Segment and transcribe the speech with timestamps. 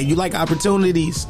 [0.00, 1.26] You like opportunities?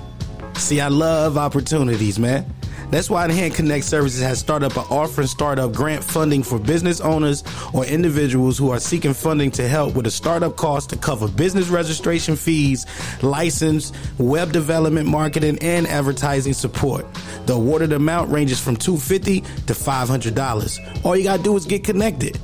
[0.55, 2.45] See, I love opportunities, man.
[2.91, 7.01] That's why Enhanced Connect Services has started up an offering startup grant funding for business
[7.01, 11.29] owners or individuals who are seeking funding to help with a startup cost to cover
[11.29, 12.87] business registration fees,
[13.23, 17.07] license, web development, marketing, and advertising support.
[17.47, 21.05] The awarded amount ranges from 250 to $500.
[21.05, 22.37] All you gotta do is get connected.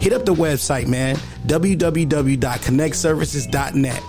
[0.00, 1.16] Hit up the website, man,
[1.46, 4.02] www.connectservices.net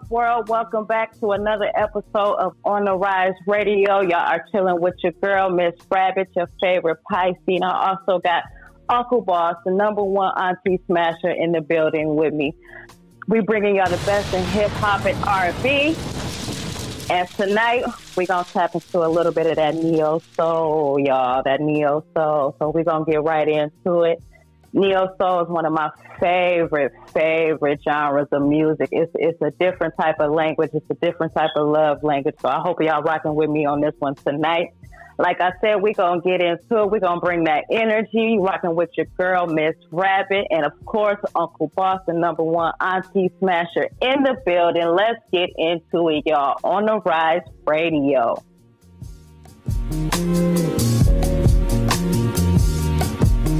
[0.09, 0.47] World.
[0.47, 4.01] Welcome back to another episode of On the Rise Radio.
[4.01, 7.59] Y'all are chilling with your girl, Miss Rabbit, your favorite Pisces.
[7.61, 8.43] I also got
[8.87, 12.53] Uncle Boss, the number one auntie smasher in the building with me.
[13.27, 15.95] We bringing y'all the best in hip hop and R&B.
[17.09, 21.41] And tonight we're gonna tap into a little bit of that neo soul, y'all.
[21.43, 22.55] That neo soul.
[22.59, 24.21] So we're gonna get right into it.
[24.73, 28.89] Neo soul is one of my favorite, favorite genres of music.
[28.91, 30.71] It's it's a different type of language.
[30.73, 32.35] It's a different type of love language.
[32.41, 34.73] So I hope y'all rocking with me on this one tonight.
[35.19, 36.91] Like I said, we're gonna get into it.
[36.91, 41.71] We're gonna bring that energy, rocking with your girl, Miss Rabbit, and of course, Uncle
[41.75, 44.87] Boston, number one Auntie Smasher in the building.
[44.87, 48.43] Let's get into it, y'all, on the Rise Radio.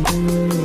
[0.09, 0.56] Everybody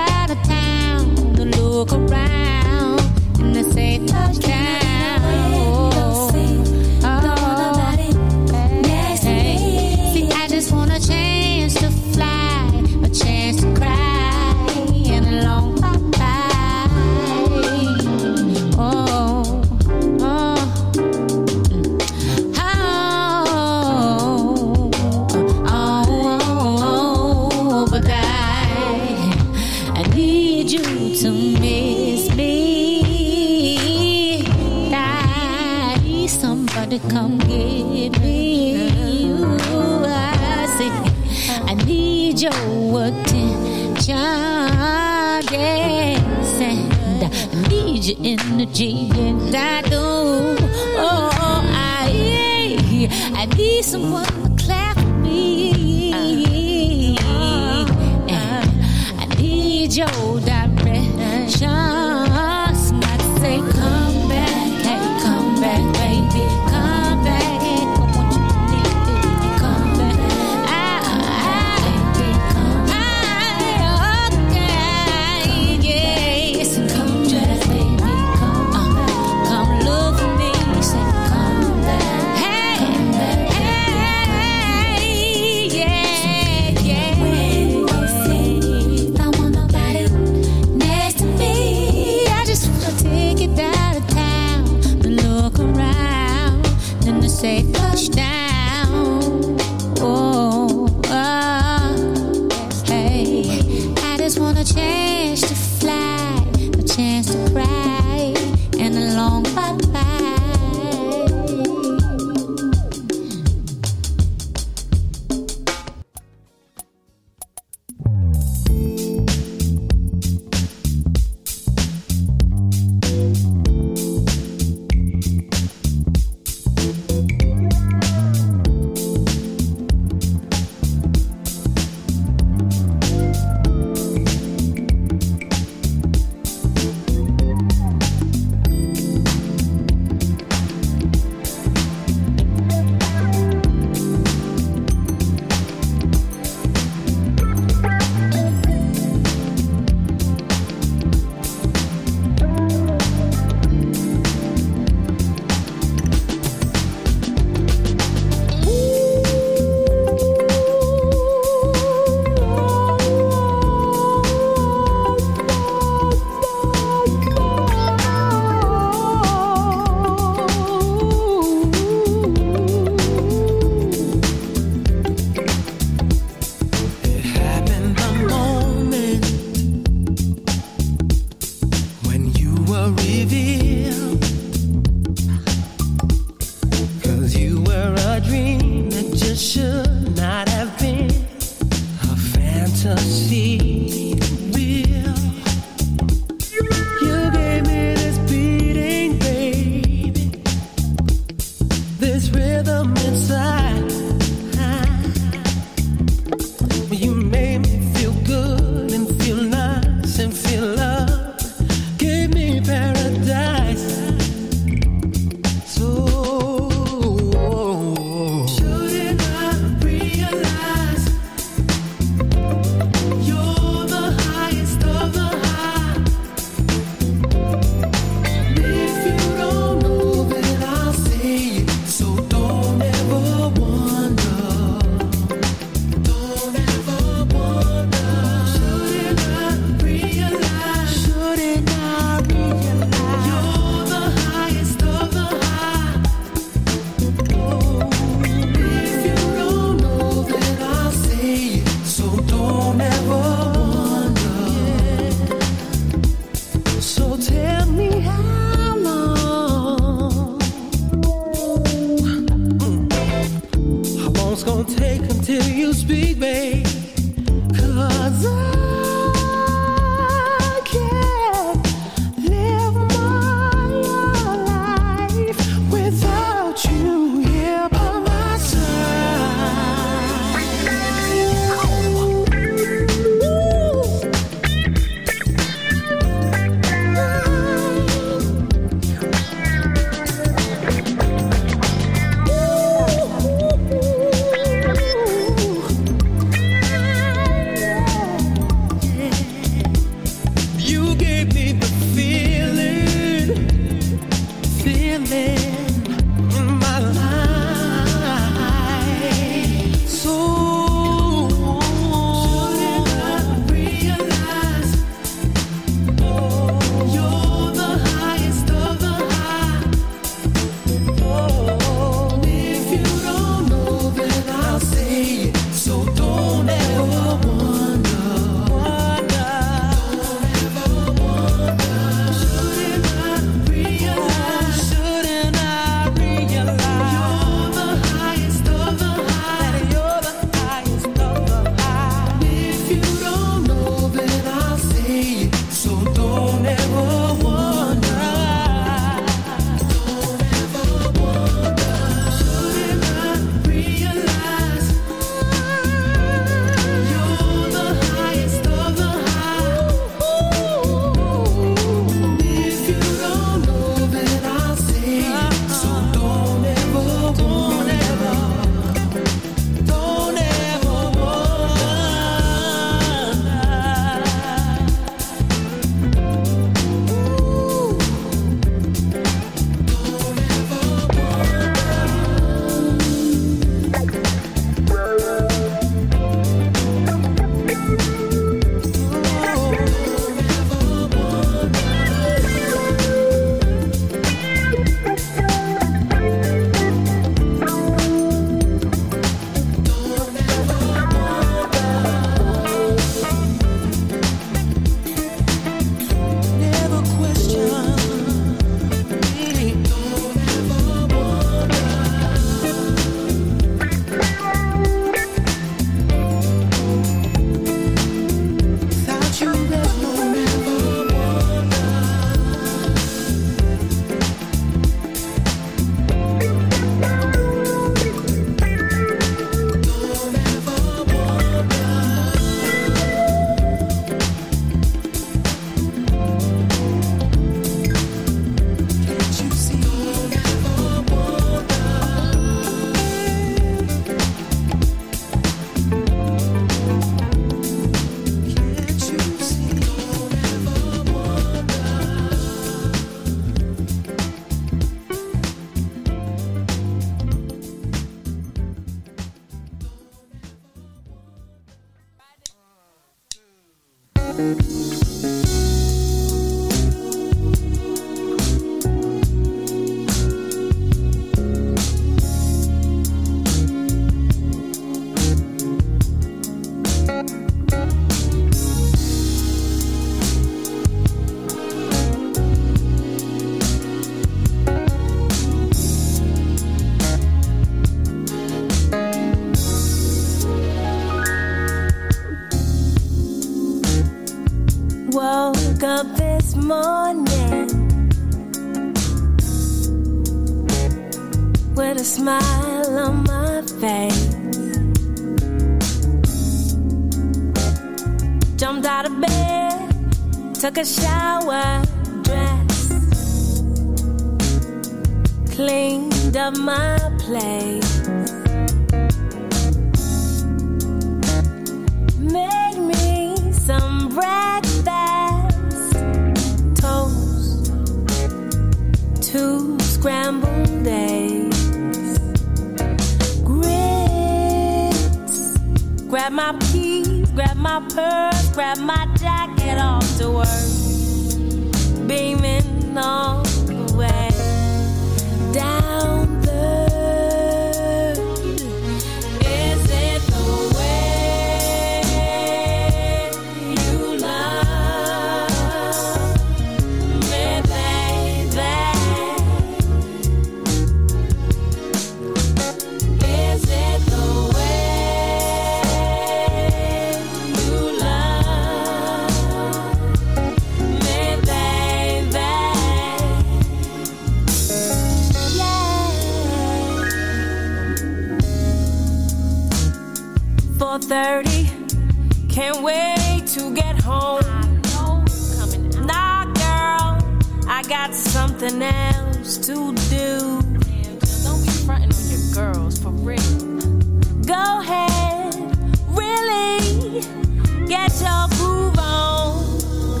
[597.76, 600.00] get your groove on.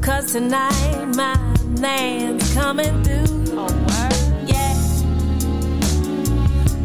[0.00, 1.36] Cause tonight my
[1.80, 3.58] man's coming through.
[3.62, 4.16] Oh, word?
[4.52, 4.74] Yeah.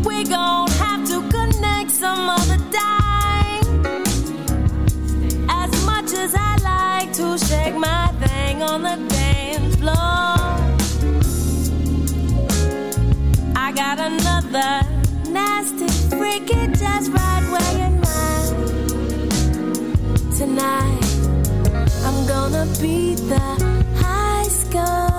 [0.07, 3.65] We gon' have to connect some other time.
[5.61, 10.37] As much as I like to shake my thing on the dance floor,
[13.65, 14.71] I got another
[15.37, 17.96] nasty freaky just right where not.
[20.37, 21.03] Tonight,
[22.05, 23.39] I'm gonna beat the
[23.95, 25.16] high score.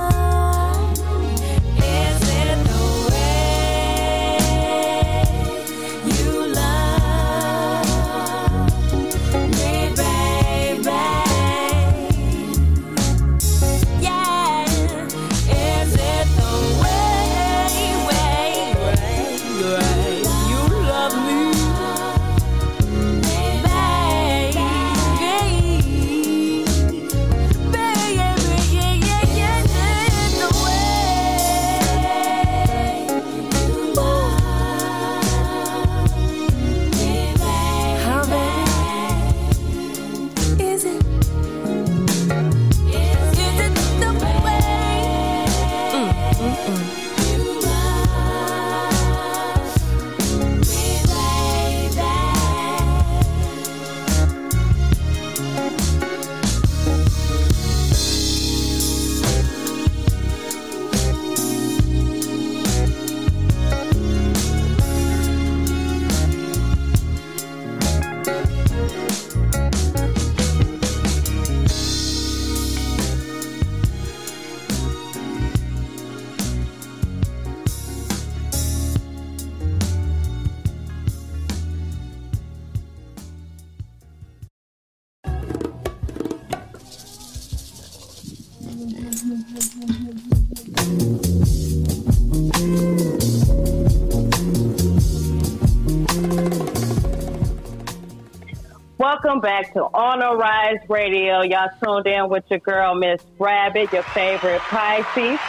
[99.20, 101.42] Welcome back to Honor Rise Radio.
[101.42, 105.40] Y'all tuned in with your girl, Miss Rabbit, your favorite Pisces.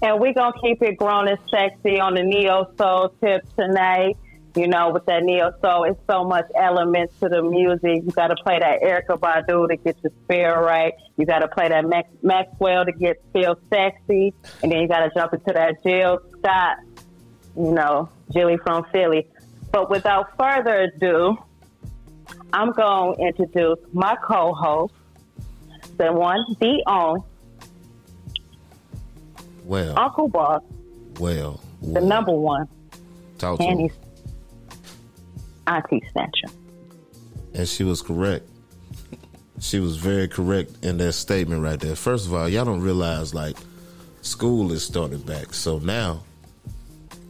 [0.00, 4.16] And we're going to keep it grown and sexy on the Neo Soul tip tonight.
[4.54, 8.04] You know, with that Neo Soul, it's so much elements to the music.
[8.04, 10.94] You got to play that Erykah Badu to get your spirit right.
[11.16, 14.34] You got to play that Max- Maxwell to get feel sexy.
[14.62, 16.76] And then you got to jump into that Jill Scott,
[17.56, 19.26] you know, Jilly from Philly.
[19.72, 21.36] But without further ado,
[22.52, 24.94] I'm going to introduce my co-host,
[25.96, 27.22] the one, the on,
[29.64, 30.62] Well, Uncle Boss,
[31.18, 32.66] well, the number one,
[33.38, 33.90] Talk to me.
[35.66, 36.48] auntie snatcher.
[37.54, 38.46] And she was correct.
[39.60, 41.94] she was very correct in that statement right there.
[41.96, 43.56] First of all, y'all don't realize like
[44.22, 45.52] school is starting back.
[45.54, 46.22] So now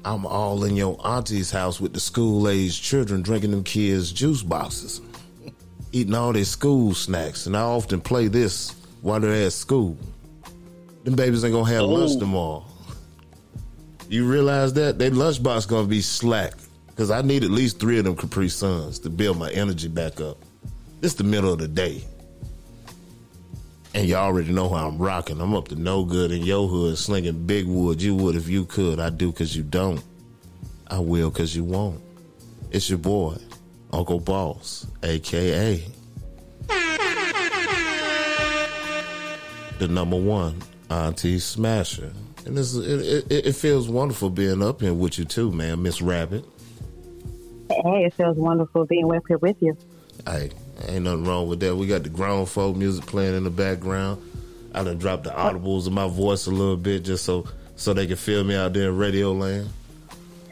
[0.05, 4.43] I'm all in your auntie's house with the school age children drinking them kids' juice
[4.43, 5.01] boxes.
[5.93, 9.99] eating all their school snacks, and I often play this while they're at school.
[11.05, 11.87] Them babies ain't gonna have oh.
[11.87, 12.65] lunch tomorrow.
[14.09, 16.55] You realize that their lunchbox gonna be slack
[16.89, 20.21] because I need at least three of them Capri Suns to build my energy back
[20.21, 20.39] up.
[21.03, 22.05] It's the middle of the day.
[23.95, 25.41] And y'all already know how I'm rocking.
[25.41, 28.01] I'm up to no good in your hood, slinging big wood.
[28.01, 29.01] You would if you could.
[29.01, 30.03] I do because you don't.
[30.87, 32.01] I will because you won't.
[32.71, 33.37] It's your boy,
[33.93, 35.85] Uncle Boss, aka
[39.81, 40.57] the number one
[40.91, 42.13] Auntie Smasher.
[42.47, 46.01] And this, it, it, it feels wonderful being up here with you too, man, Miss
[46.01, 46.45] Rabbit.
[47.71, 49.77] Hey, it feels wonderful being up here with you.
[50.27, 50.51] Hey,
[50.89, 51.77] ain't nothing wrong with that.
[51.77, 54.23] We got the grown folk music playing in the background.
[54.75, 58.07] I done dropped the audibles of my voice a little bit just so so they
[58.07, 59.69] can feel me out there in radio land.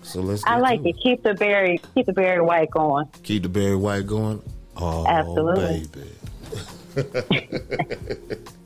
[0.03, 0.45] So let's.
[0.47, 0.97] I like to it.
[1.03, 3.07] Keep the berry, keep the Barry White going.
[3.23, 4.43] Keep the Barry White going.
[4.77, 5.87] Oh, Absolutely.
[6.95, 7.25] baby.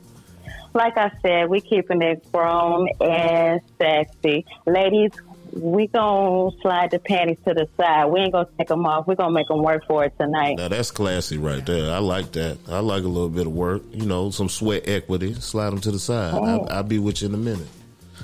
[0.73, 5.11] Like I said, we keeping it grown and sexy, ladies.
[5.55, 8.05] We gonna slide the panties to the side.
[8.05, 9.07] We ain't gonna take them off.
[9.07, 10.57] We gonna make them work for it tonight.
[10.57, 11.93] Now that's classy right there.
[11.93, 12.57] I like that.
[12.67, 13.83] I like a little bit of work.
[13.91, 15.33] You know, some sweat equity.
[15.35, 16.33] Slide them to the side.
[16.33, 16.43] Oh.
[16.43, 17.67] I, I'll be with you in a minute.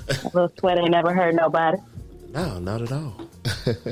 [0.08, 1.78] A little sweat ain't never hurt nobody.
[2.32, 3.14] No, not at all.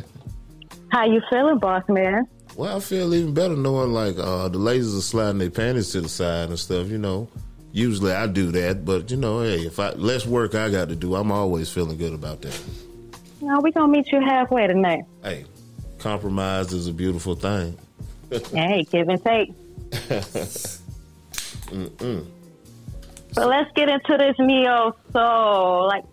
[0.90, 2.26] How you feeling, boss man?
[2.56, 6.00] Well, I feel even better knowing like uh, the ladies are sliding their panties to
[6.00, 6.88] the side and stuff.
[6.88, 7.28] You know,
[7.70, 10.96] usually I do that, but you know, hey, if I less work I got to
[10.96, 12.60] do, I'm always feeling good about that.
[13.40, 15.04] No, we gonna meet you halfway tonight.
[15.22, 15.44] Hey,
[15.98, 17.78] compromise is a beautiful thing.
[18.52, 19.54] Hey, give and take.
[23.34, 25.86] But let's get into this neo soul.
[25.86, 26.04] Like,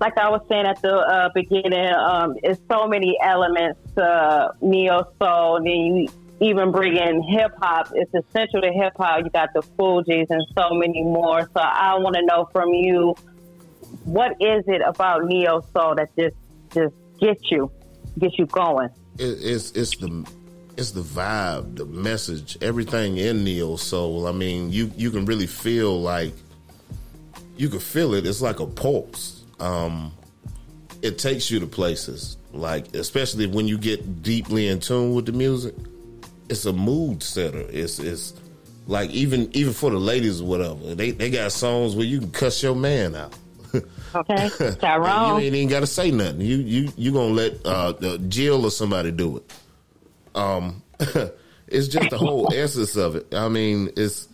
[0.00, 5.06] like I was saying at the uh, beginning, um, it's so many elements to neo
[5.18, 5.60] soul.
[5.62, 6.08] Then you
[6.40, 7.92] even bring in hip hop.
[7.94, 9.24] It's essential to hip hop.
[9.24, 11.42] You got the Fugees and so many more.
[11.42, 13.14] So I want to know from you,
[14.04, 16.34] what is it about neo soul that just
[16.74, 17.70] just get you,
[18.18, 18.90] get you going?
[19.18, 20.26] it, it's it's the
[20.76, 24.26] it's the vibe, the message, everything in neo soul.
[24.26, 26.32] I mean, you you can really feel like
[27.56, 28.26] you can feel it.
[28.26, 29.44] It's like a pulse.
[29.60, 30.12] Um,
[31.02, 35.32] it takes you to places like, especially when you get deeply in tune with the
[35.32, 35.74] music.
[36.48, 37.64] It's a mood setter.
[37.70, 38.34] It's it's
[38.86, 40.94] like even even for the ladies or whatever.
[40.94, 43.34] They they got songs where you can cuss your man out.
[44.14, 45.38] Okay, Tyrone.
[45.40, 46.40] you ain't even got to say nothing.
[46.40, 49.52] You you you gonna let uh, Jill or somebody do it.
[50.34, 50.82] Um,
[51.68, 53.34] it's just the whole essence of it.
[53.34, 54.28] I mean, it's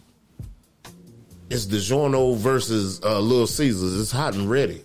[1.50, 4.00] it's DiGiorno versus uh, Little Caesars.
[4.00, 4.82] It's hot and ready,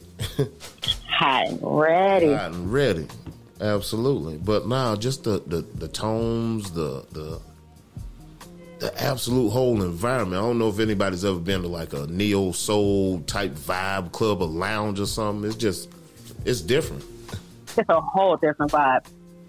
[1.10, 2.34] Hot and ready.
[2.34, 3.08] hot and ready.
[3.62, 4.38] Absolutely.
[4.38, 7.42] But now, just the the, the tones, the the
[8.84, 10.44] the absolute whole environment.
[10.44, 14.42] I don't know if anybody's ever been to like a neo soul type vibe club
[14.42, 15.50] or lounge or something.
[15.50, 15.90] It's just
[16.44, 17.02] it's different.
[17.78, 19.06] It's a whole different vibe.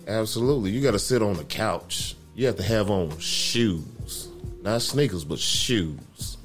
[0.07, 0.71] Absolutely.
[0.71, 2.15] You got to sit on the couch.
[2.37, 4.29] You have to have on shoes.
[4.63, 6.37] Not sneakers, but shoes.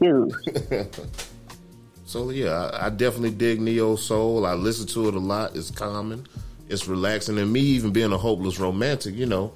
[0.00, 0.34] Shoes.
[2.06, 4.44] So, yeah, I, I definitely dig Neo Soul.
[4.44, 5.54] I listen to it a lot.
[5.54, 6.26] It's calming,
[6.68, 7.38] it's relaxing.
[7.38, 9.52] And me, even being a hopeless romantic, you know,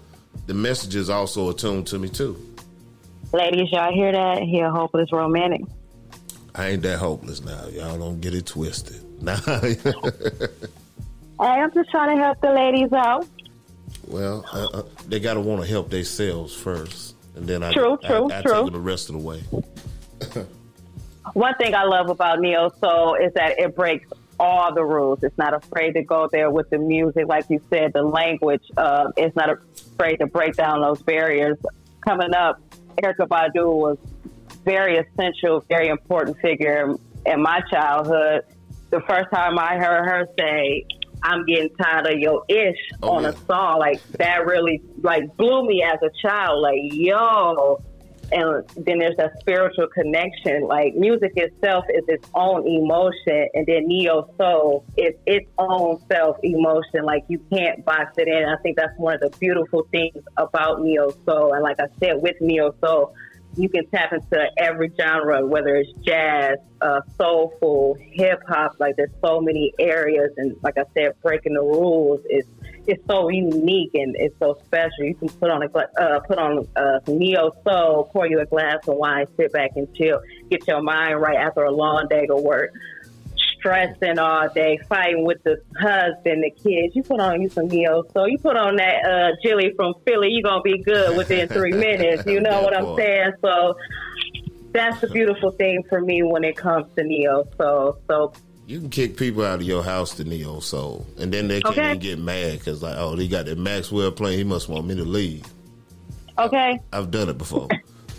[0.47, 2.54] the message is also attuned to me, too.
[3.35, 4.43] Ladies, y'all hear that?
[4.45, 5.63] He a hopeless romantic.
[6.55, 7.67] I ain't that hopeless now.
[7.67, 9.01] Y'all don't get it twisted.
[9.25, 9.37] Nah.
[9.37, 9.77] Hey,
[11.41, 13.27] I'm just trying to help the ladies out.
[14.07, 17.17] well, uh, uh, they got to want to help themselves first.
[17.35, 18.63] And then I, True, I, true, I, true.
[18.65, 19.41] take the rest of the way.
[21.33, 25.23] One thing I love about Neo Soul is that it breaks all the rules.
[25.23, 28.63] It's not afraid to go there with the music, like you said, the language.
[28.77, 31.57] Uh, it's not afraid to break down those barriers.
[32.07, 32.61] Coming up,
[33.03, 33.99] Erykah Badu was
[34.65, 36.95] very essential, very important figure
[37.27, 38.45] in my childhood.
[38.91, 40.85] The first time I heard her say,
[41.23, 43.31] "I'm getting tired of your ish" Oh, on yeah.
[43.31, 46.61] a song, like that really like blew me as a child.
[46.61, 47.79] Like, yo,
[48.33, 50.63] and then there's that spiritual connection.
[50.67, 56.37] Like music itself is its own emotion, and then neo soul is its own self
[56.43, 57.05] emotion.
[57.05, 58.49] Like you can't box it in.
[58.49, 61.53] I think that's one of the beautiful things about neo soul.
[61.55, 63.15] And like I said, with neo soul,
[63.57, 68.77] you can tap into every genre, whether it's jazz, uh, soulful, hip hop.
[68.79, 72.47] Like there's so many areas, and like I said, breaking the rules is
[72.87, 75.05] it's so unique and it's so special.
[75.05, 78.47] You can put on a uh, put on uh, some neo soul, pour you a
[78.47, 80.21] glass of wine, sit back and chill,
[80.51, 82.71] get your mind right after a long day of work.
[83.59, 86.95] stressing all day, fighting with the husband, the kids.
[86.95, 90.29] You put on you some neo, so you put on that uh, Jilly from Philly,
[90.33, 92.25] you're gonna be good within three minutes.
[92.27, 93.33] You know what I'm saying?
[93.41, 93.77] So
[94.73, 97.45] that's the beautiful thing for me when it comes to neo.
[97.57, 98.33] So so
[98.67, 101.77] You can kick people out of your house to neo soul, and then they can't
[101.77, 101.89] Okay.
[101.91, 104.39] even get mad because like, oh, he got that Maxwell playing.
[104.39, 105.45] He must want me to leave.
[106.39, 107.69] okay, I've done it before.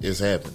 [0.00, 0.54] it's happened.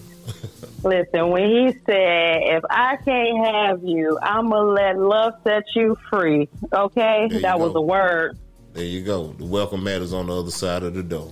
[0.84, 1.30] listen.
[1.30, 6.50] When he said, "If I can't have you, I'm gonna let love set you free,"
[6.74, 7.80] okay, There that was go.
[7.80, 8.38] a word.
[8.74, 9.28] There you go.
[9.34, 11.32] The welcome mat is on the other side of the door.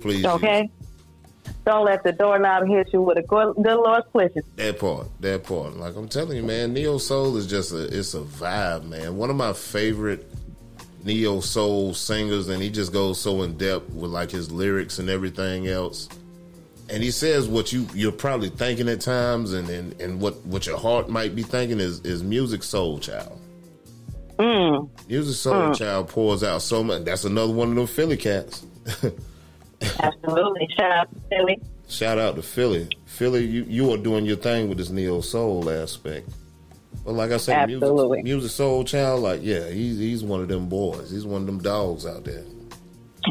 [0.00, 0.24] Please.
[0.26, 0.68] Okay.
[1.64, 4.44] Don't let the doorknob hit you with a good, good Lord's wishes.
[4.56, 5.76] That part, that part.
[5.76, 9.16] Like I'm telling you, man, neo soul is just a it's a vibe, man.
[9.16, 10.28] One of my favorite
[11.04, 15.08] neo soul singers, and he just goes so in depth with like his lyrics and
[15.08, 16.08] everything else.
[16.90, 20.66] And he says what you you're probably thinking at times, and and, and what what
[20.66, 23.38] your heart might be thinking is is Musiq Soulchild.
[24.38, 24.90] Mm.
[25.08, 27.04] Musiq Soulchild pours out so much.
[27.04, 28.66] That's another one of them Philly cats.
[30.00, 30.68] Absolutely.
[30.76, 31.60] Shout out to Philly.
[31.88, 32.88] Shout out to Philly.
[33.06, 36.28] Philly, you, you are doing your thing with this neo soul aspect.
[37.04, 41.10] But like I said, music, Musiq Soulchild, like yeah, he's he's one of them boys.
[41.10, 42.44] He's one of them dogs out there.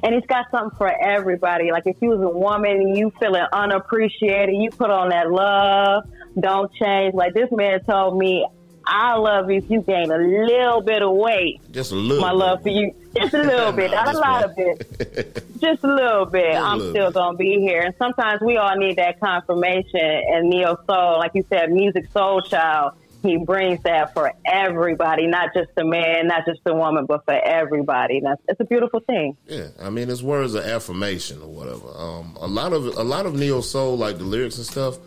[0.03, 1.71] And he's got something for everybody.
[1.71, 6.03] Like if you was a woman and you feeling unappreciated, you put on that love,
[6.39, 7.13] don't change.
[7.13, 8.45] Like this man told me,
[8.93, 11.61] I love you if you gain a little bit of weight.
[11.71, 12.21] Just a little.
[12.21, 12.37] My bit.
[12.37, 12.93] love for you.
[13.15, 15.43] Just a little bit, not a lot of it.
[15.61, 16.55] Just a little bit.
[16.55, 17.13] A I'm little still bit.
[17.13, 17.81] gonna be here.
[17.83, 19.99] And sometimes we all need that confirmation.
[20.01, 22.95] And neo soul, like you said, Musiq Soulchild.
[23.23, 27.35] He brings that for everybody, not just the man, not just the woman, but for
[27.35, 28.17] everybody.
[28.17, 29.37] And that's it's a beautiful thing.
[29.47, 31.87] Yeah, I mean it's words of affirmation or whatever.
[31.95, 34.97] Um, a lot of a lot of neo soul, like the lyrics and stuff,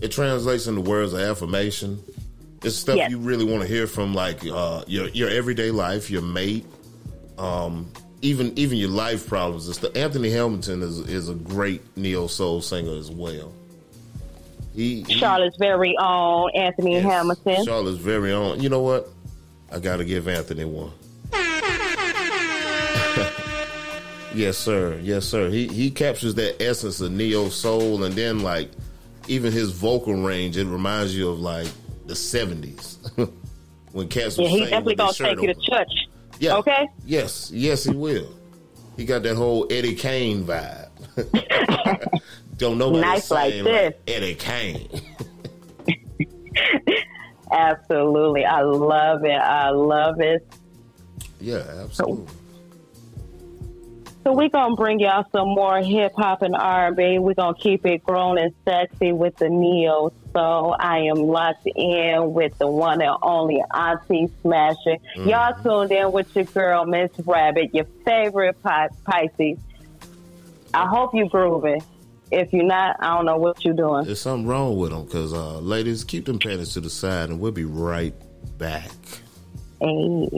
[0.00, 2.02] it translates into words of affirmation.
[2.62, 3.10] It's stuff Yes.
[3.10, 6.66] you really want to hear from, like uh, your your everyday life, your mate,
[7.38, 7.90] um,
[8.22, 9.66] even even your life problems.
[9.66, 9.96] and stuff.
[9.96, 13.52] Anthony Hamilton is is a great neo soul singer as well.
[14.74, 17.64] He, he Charlotte's very own Anthony yes, Hamilton.
[17.64, 18.60] Charlotte's very own.
[18.60, 19.08] You know what?
[19.72, 20.92] I got to give Anthony one.
[24.34, 24.98] yes, sir.
[25.02, 25.48] Yes, sir.
[25.48, 28.70] He he captures that essence of neo soul, and then like
[29.28, 31.66] even his vocal range, it reminds you of like
[32.10, 32.98] the seventies
[33.92, 35.92] when cats yeah, he's definitely gonna take you to church.
[36.40, 36.56] Yeah.
[36.56, 36.88] Okay.
[37.06, 37.50] Yes.
[37.52, 38.34] Yes, he will.
[38.96, 40.88] He got that whole Eddie Kane vibe.
[42.56, 43.94] Don't nobody Nice like this.
[44.08, 44.88] Eddie Kane.
[47.52, 48.44] Absolutely.
[48.44, 49.30] I love it.
[49.30, 50.46] I love it.
[51.40, 52.26] yeah, absolutely.
[54.24, 57.18] So we're gonna bring y'all some more hip hop and R and B.
[57.18, 60.12] We're gonna keep it grown and sexy with the neo.
[60.32, 64.96] So I am locked in with the one and only Auntie Smasher.
[65.16, 69.58] Y'all tuned in with your girl Miss Rabbit, your favorite Pi- Pisces.
[70.72, 71.82] I hope you grooving.
[72.30, 74.04] If you're not, I don't know what you're doing.
[74.04, 77.40] There's something wrong with them because, uh, ladies, keep them panties to the side and
[77.40, 78.14] we'll be right
[78.56, 78.92] back.
[79.80, 80.28] Hey.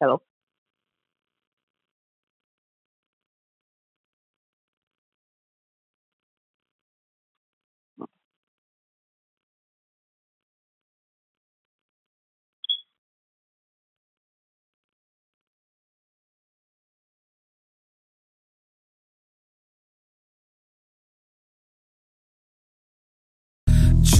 [0.00, 0.20] Hello.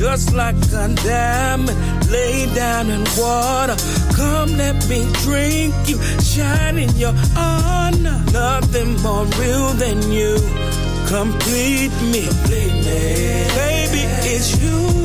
[0.08, 3.74] Just like a diamond laid down in water.
[4.14, 8.22] Come, let me drink you, shine in your honor.
[8.32, 10.36] Nothing more real than you.
[11.08, 13.02] Complete me, complete me.
[13.58, 14.95] Baby, it's you.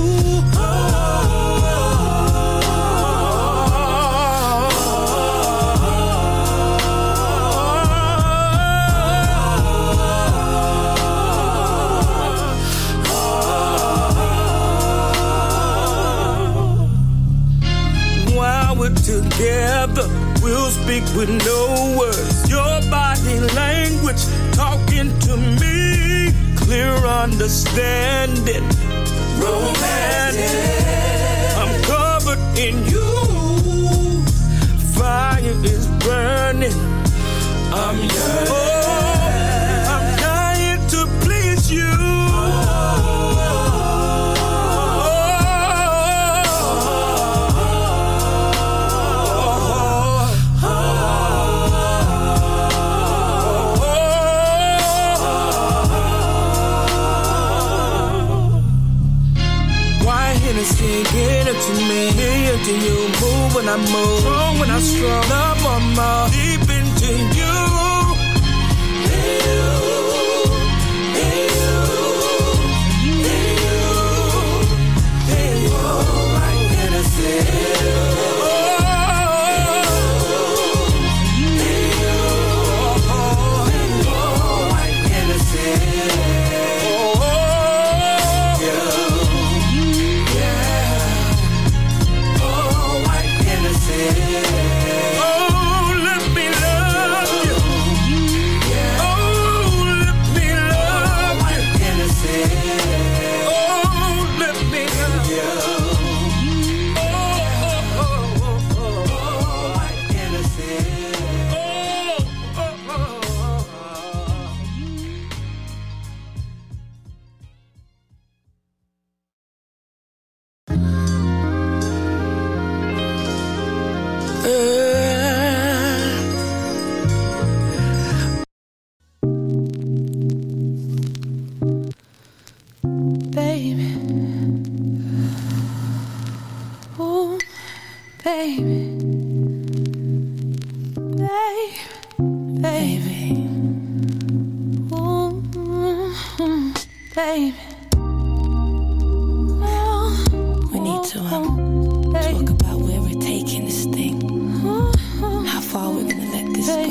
[155.94, 156.82] we're gonna let this go.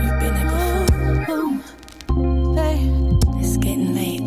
[0.00, 1.52] We've been here before.
[2.08, 4.22] Oh, oh, it's getting late.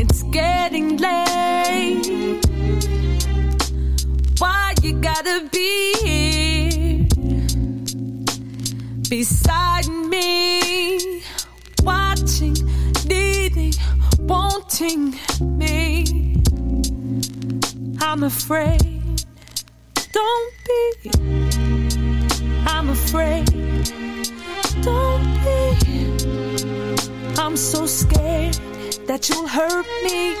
[0.00, 2.42] It's getting late.
[4.38, 7.06] Why you gotta be here
[9.08, 11.22] beside me,
[11.82, 12.56] watching,
[13.06, 13.74] needing,
[14.18, 16.04] wanting me?
[18.00, 19.00] I'm afraid.
[20.12, 20.61] Don't
[22.82, 23.46] I'm afraid.
[24.82, 25.56] Don't be.
[27.40, 28.54] I'm so scared
[29.06, 30.34] that you'll hurt me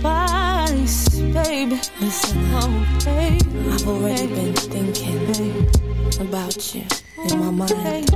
[0.00, 1.78] twice, baby.
[2.00, 5.70] Listen, oh, I've already been thinking
[6.26, 6.84] about you
[7.30, 8.10] in my mind.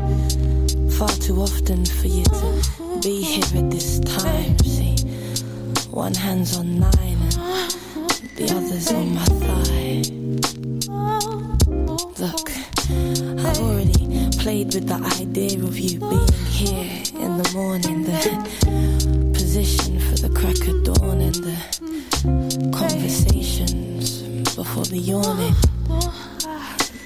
[0.94, 4.59] Far too often for you to be here at this time.
[4.64, 4.96] See,
[5.92, 7.70] one hand's on nine, and
[8.35, 10.03] the other's on my thigh.
[10.90, 12.14] Oh, oh, oh.
[12.18, 12.59] Look
[14.40, 18.12] played with the idea of you being here in the morning, the
[19.35, 21.57] position for the crack of dawn, and the
[22.74, 24.22] conversations
[24.57, 25.55] before the yawning.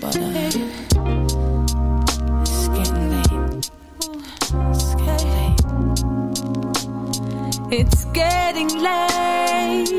[0.00, 0.30] But uh,
[2.40, 3.32] it's getting late.
[4.70, 5.64] It's getting late.
[7.80, 9.90] It's getting late.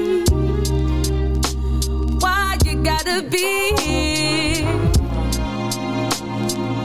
[2.21, 4.54] Why you gotta be here?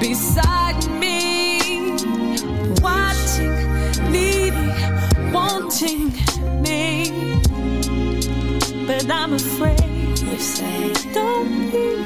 [0.00, 1.92] beside me,
[2.82, 3.54] watching,
[4.10, 4.72] needing,
[5.32, 6.12] wanting
[6.62, 7.10] me.
[8.86, 12.04] But I'm afraid you say, don't be.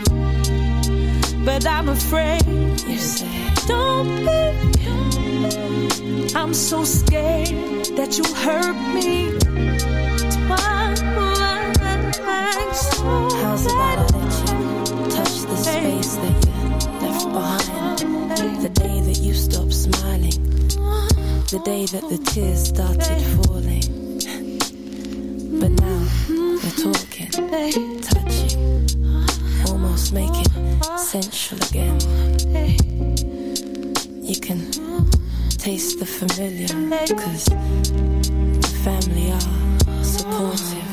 [1.45, 2.45] But I'm afraid
[2.89, 3.31] you say,
[3.67, 4.35] don't be.
[6.35, 9.35] I'm so scared that you hurt me.
[12.75, 14.57] How's about I let you
[15.11, 16.53] touch the space that you
[17.07, 17.84] left behind?
[21.55, 24.19] the day that the tears started falling.
[25.61, 26.01] But now
[26.40, 27.31] we're talking,
[28.01, 28.87] touching,
[29.69, 30.51] almost making
[30.99, 32.01] sensual again.
[34.21, 34.59] You can
[35.51, 36.67] taste the familiar,
[37.14, 40.84] cause the family are supportive.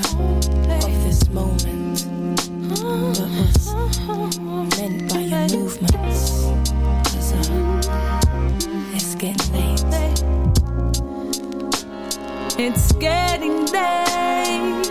[12.63, 14.85] It's getting late.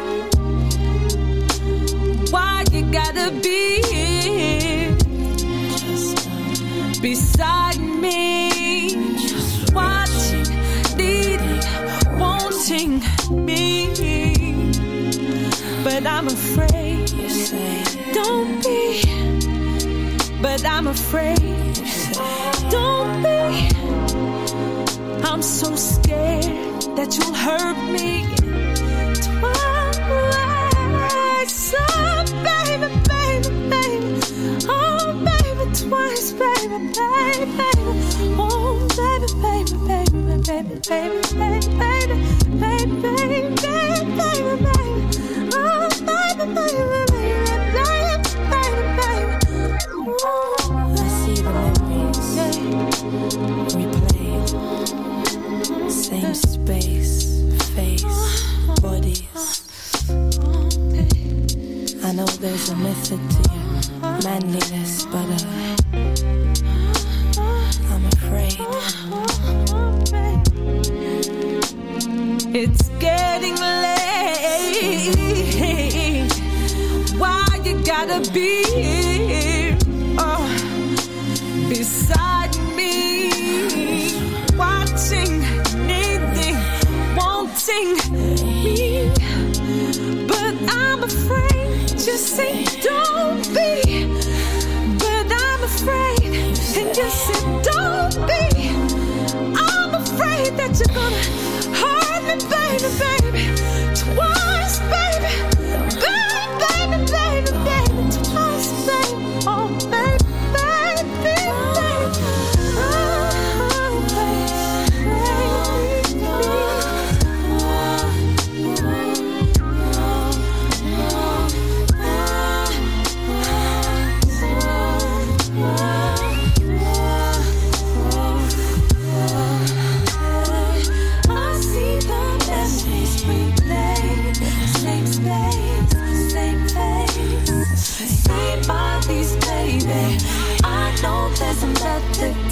[2.32, 4.96] Why you gotta be here
[7.00, 9.14] beside me?
[9.72, 10.48] Watching,
[10.96, 11.60] needing,
[12.18, 13.70] wanting me.
[15.84, 17.06] But I'm afraid.
[18.12, 19.04] Don't be.
[20.42, 21.38] But I'm afraid.
[22.68, 23.70] Don't be.
[25.22, 26.69] I'm so scared
[27.00, 28.24] that you'll hurt me
[30.20, 30.60] twice.
[31.74, 34.20] Oh, baby, baby, baby.
[34.68, 37.92] Oh, baby, twice, baby, baby, baby.
[38.36, 41.68] Oh, baby, baby, baby, baby, baby, baby.
[41.78, 41.89] baby.
[62.40, 65.29] There's a method to your manliness, but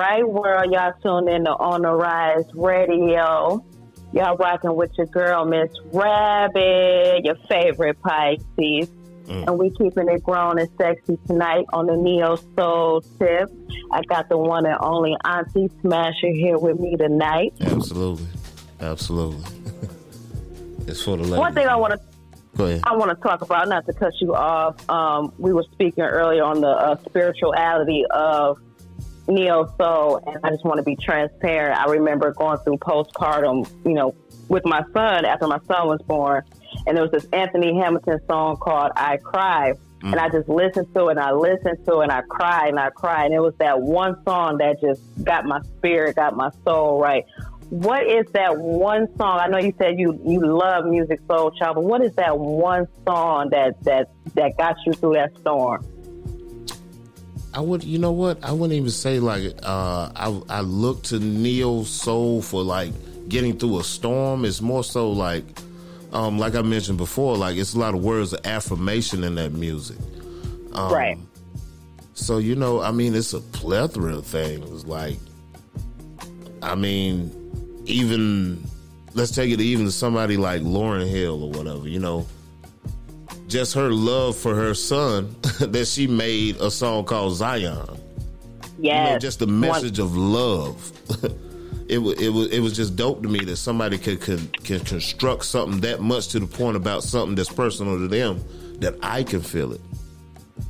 [0.00, 3.62] right, world, y'all tuned in to On the Rise Radio.
[4.12, 8.88] Y'all rocking with your girl, Miss Rabbit, your favorite Pisces.
[9.28, 13.48] And we keeping it grown and sexy tonight on the Neo Soul tip.
[13.92, 17.52] I got the one and only Auntie Smasher here with me tonight.
[17.60, 18.26] Absolutely.
[18.80, 19.44] Absolutely.
[20.88, 21.38] it's for the ladies.
[21.38, 22.00] One thing I want to
[22.84, 24.88] I want to talk about, not to cut you off.
[24.90, 28.58] Um, we were speaking earlier on the uh, spirituality of
[29.28, 31.78] neo soul, and I just want to be transparent.
[31.78, 34.14] I remember going through postpartum, you know,
[34.48, 36.42] with my son after my son was born,
[36.86, 40.32] and there was this Anthony Hamilton song called "I Cry." And I mm.
[40.32, 43.26] just listened to it and I listened to it and I cried and I cried.
[43.26, 47.26] And it was that one song that just got my spirit, got my soul right.
[47.68, 49.38] What is that one song?
[49.40, 52.88] I know you said you, you love music, soul child, but what is that one
[53.06, 55.86] song that, that, that got you through that storm?
[57.52, 58.42] I would, you know what?
[58.44, 62.92] I wouldn't even say like uh, I I look to neo soul for like
[63.28, 64.44] getting through a storm.
[64.44, 65.44] It's more so like,
[66.12, 69.52] um, like I mentioned before, like it's a lot of words of affirmation in that
[69.52, 69.98] music.
[70.74, 71.18] Um, right.
[72.14, 74.86] So you know, I mean, it's a plethora of things.
[74.86, 75.18] Like,
[76.62, 77.32] I mean,
[77.86, 78.64] even
[79.14, 81.88] let's take it even to somebody like Lauryn Hill or whatever.
[81.88, 82.26] You know,
[83.50, 88.00] just her love for her son that she made a song called Zion.
[88.78, 90.92] You know, just the message of love.
[91.88, 94.80] it was it was it was just dope to me that somebody could, could can
[94.80, 98.42] construct something that much to the point about something that's personal to them
[98.78, 99.80] that I can feel it.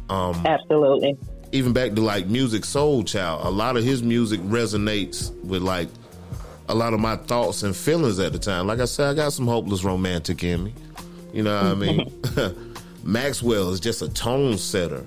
[0.09, 1.17] Um, Absolutely.
[1.53, 5.89] even back to like Musiq Soulchild a lot of his music resonates with like
[6.69, 9.33] a lot of my thoughts and feelings at the time like i said i got
[9.33, 10.73] some hopeless romantic in me
[11.33, 12.23] you know what i mean
[13.05, 15.05] maxwell is just a tone setter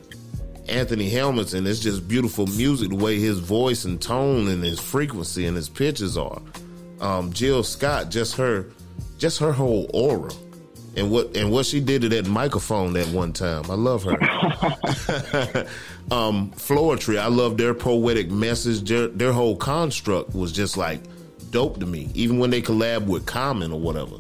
[0.70, 5.46] anthony hamilton is just beautiful music the way his voice and tone and his frequency
[5.46, 6.42] and his pitches are
[7.02, 8.66] um, jill scott just her
[9.18, 10.32] just her whole aura
[10.96, 13.64] And what and what she did to that microphone that one time.
[13.70, 14.12] I love her.
[16.12, 18.88] um, Floetry, I love their poetic message.
[18.88, 21.02] Their, their whole construct was just like
[21.50, 22.12] dope to me.
[22.14, 24.18] Even when they collab with Common or whatever.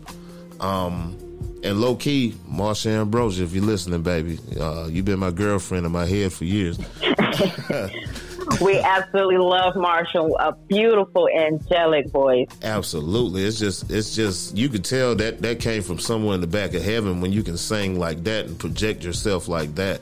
[0.60, 1.16] Um,
[1.64, 5.92] and low key, Marsha Ambrosius, if you're listening, baby, uh, you've been my girlfriend in
[5.92, 6.78] my head for years.
[8.62, 10.36] we absolutely love Marshall.
[10.40, 12.48] A beautiful, angelic voice.
[12.64, 16.48] Absolutely, it's just it's just you could tell that that came from somewhere in the
[16.48, 20.02] back of heaven when you can sing like that and project yourself like that.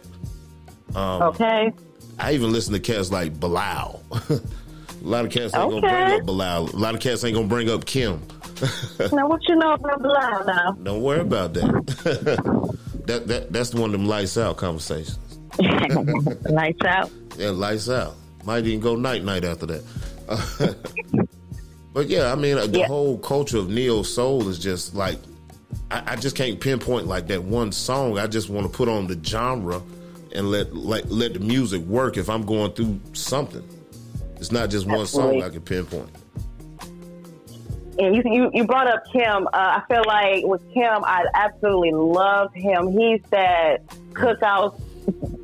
[0.96, 1.72] Um, okay.
[2.20, 4.02] I even listen to cats like Bilal.
[4.12, 4.42] a
[5.02, 5.82] lot of cats ain't Okay.
[5.82, 6.70] gonna bring up Bilal.
[6.76, 8.22] A lot of cats ain't gonna bring up Kem.
[9.14, 10.72] now, what you know about Bilal now?
[10.84, 12.84] Don't worry about that.
[13.08, 15.18] that that that's one of them lights out conversations.
[16.50, 17.12] Lights out.
[17.38, 18.16] Yeah, lights out.
[18.46, 20.76] Might even go night night after that.
[21.94, 22.88] but yeah, I mean, uh, the Yeah.
[22.88, 25.18] whole culture of neo soul is just like
[25.90, 28.18] I, I just can't pinpoint like that one song.
[28.18, 29.82] I just want to put on the genre
[30.34, 32.18] and let like let the music work.
[32.18, 33.64] If I'm going through something,
[34.38, 36.10] it's not just one song I can pinpoint.
[38.00, 39.48] And you, you, you brought up Kem.
[39.48, 42.92] Uh, I feel like with Kem, I absolutely love him.
[42.98, 44.80] He's that cookout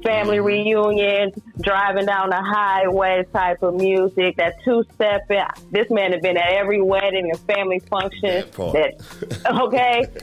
[0.04, 1.32] family reunion,
[1.62, 5.44] driving down the highway type of music, that two stepping.
[5.72, 8.46] This man has been at every wedding and family function.
[8.52, 8.54] That.
[9.44, 10.08] That- okay.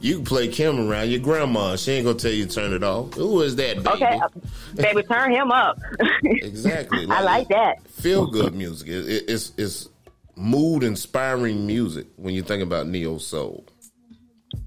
[0.00, 1.76] You can play Kem around your grandma.
[1.76, 3.14] She ain't gonna tell you to turn it off.
[3.14, 3.88] Who is that, baby?
[3.88, 4.18] Okay.
[4.20, 4.28] uh,
[4.74, 5.78] Baby, turn him up.
[6.24, 7.06] Exactly.
[7.08, 7.86] I like that.
[7.88, 8.88] Feel good music.
[8.88, 9.88] It, it, it's it's
[10.36, 13.66] mood inspiring music when you think about neo soul.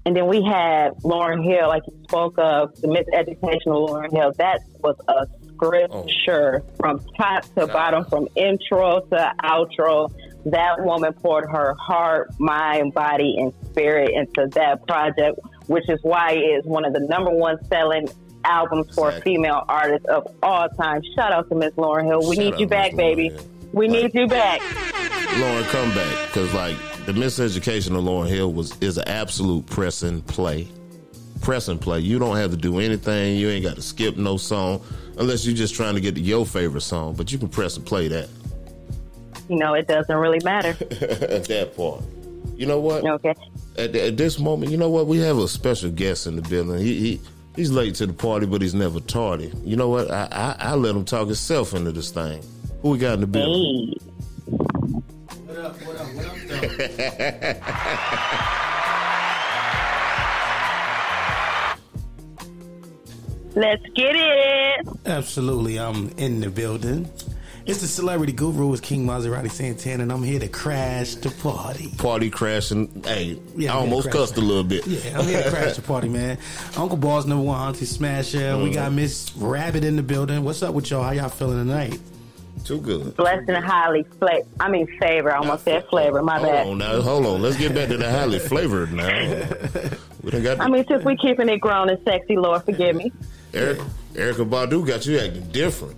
[0.04, 4.32] And then we had Lauryn Hill, like you spoke of, the miseducational Lauryn Hill.
[4.38, 6.72] That was a scripture oh.
[6.76, 10.12] from top to bottom, from intro to outro.
[10.46, 16.32] That woman poured her heart, mind, body, and spirit into that project, which is why
[16.32, 18.08] it is one of the number one selling
[18.44, 19.34] albums for a Exactly.
[19.34, 21.02] female artist of all time.
[21.14, 22.26] Shout out to Miss Lauren Hill.
[22.26, 23.28] We Shout need you back, baby.
[23.28, 23.40] Hill.
[23.72, 24.60] We Like- need you back.
[24.60, 30.02] Lauryn, come back because like the miseducation of Lauryn Hill was is an absolute press
[30.02, 30.66] and play.
[31.40, 32.00] Press and play.
[32.00, 33.36] You don't have to do anything.
[33.36, 34.80] You ain't got to skip no song
[35.18, 37.14] unless you're just trying to get to your favorite song.
[37.14, 38.28] But you can press and play that
[39.48, 40.70] You know, it doesn't really matter.
[40.90, 42.02] at that part.
[42.56, 43.04] You know what?
[43.06, 43.34] Okay.
[43.78, 45.06] at, at this moment, you know what?
[45.06, 46.78] We have a special guest in the building.
[46.78, 47.20] He, he
[47.56, 49.50] he's late to the party, but he's never tardy.
[49.64, 50.10] You know what?
[50.10, 52.42] I, I I let him talk himself into this thing.
[52.82, 53.88] Who we got in the building?
[53.88, 54.56] Hey.
[55.44, 55.76] What up?
[55.82, 56.06] What up?
[56.14, 56.34] What up?
[63.54, 64.86] Let's get it.
[65.04, 67.10] Absolutely, I'm in the building.
[67.66, 71.92] It's the celebrity guru, it's King Maserati Santana, and I'm here to crash the party.
[71.98, 73.02] Party crashing.
[73.04, 74.86] Hey, Yeah, I almost here to crash cussed a little bit.
[74.86, 76.38] Yeah, I'm here to crash the party, man.
[76.78, 78.56] Uncle Ball's number one, Auntie Smasher.
[78.56, 78.74] We mm-hmm.
[78.74, 80.42] got Miss Rabbit in the building.
[80.42, 81.02] What's up with y'all?
[81.02, 82.00] How y'all feeling tonight?
[82.64, 83.16] Too good.
[83.16, 84.46] Blessed and highly flavor.
[84.60, 85.32] I mean favor.
[85.32, 86.22] I almost said flavor.
[86.22, 86.66] My Hold bad.
[86.66, 87.00] on now.
[87.00, 87.42] Hold on.
[87.42, 89.08] Let's get back to the highly flavored now.
[90.22, 93.10] We done got I mean, since we keeping it grown and sexy, Lord forgive me.
[93.54, 93.78] Eric,
[94.12, 95.96] Erykah Badu got you acting different.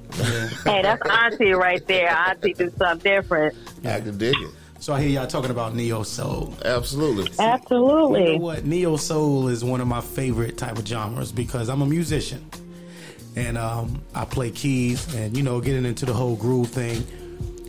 [0.65, 2.09] Hey, that's Auntie right there.
[2.09, 3.57] Auntie do something different.
[3.85, 4.51] I can dig it.
[4.79, 6.55] So I hear y'all talking about neo soul.
[6.65, 7.25] Absolutely.
[7.25, 8.37] You Absolutely.
[8.37, 8.65] know what?
[8.65, 12.49] Neo soul is one of my favorite type of genres because I'm a musician
[13.37, 17.05] and um, I play keys and you know getting into the whole groove thing.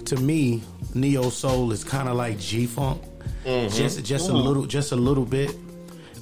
[0.06, 0.62] To me,
[0.94, 3.02] neo soul is kind of like G funk,
[3.46, 3.76] Mm-hmm.
[3.76, 5.56] just just a little, just a little bit.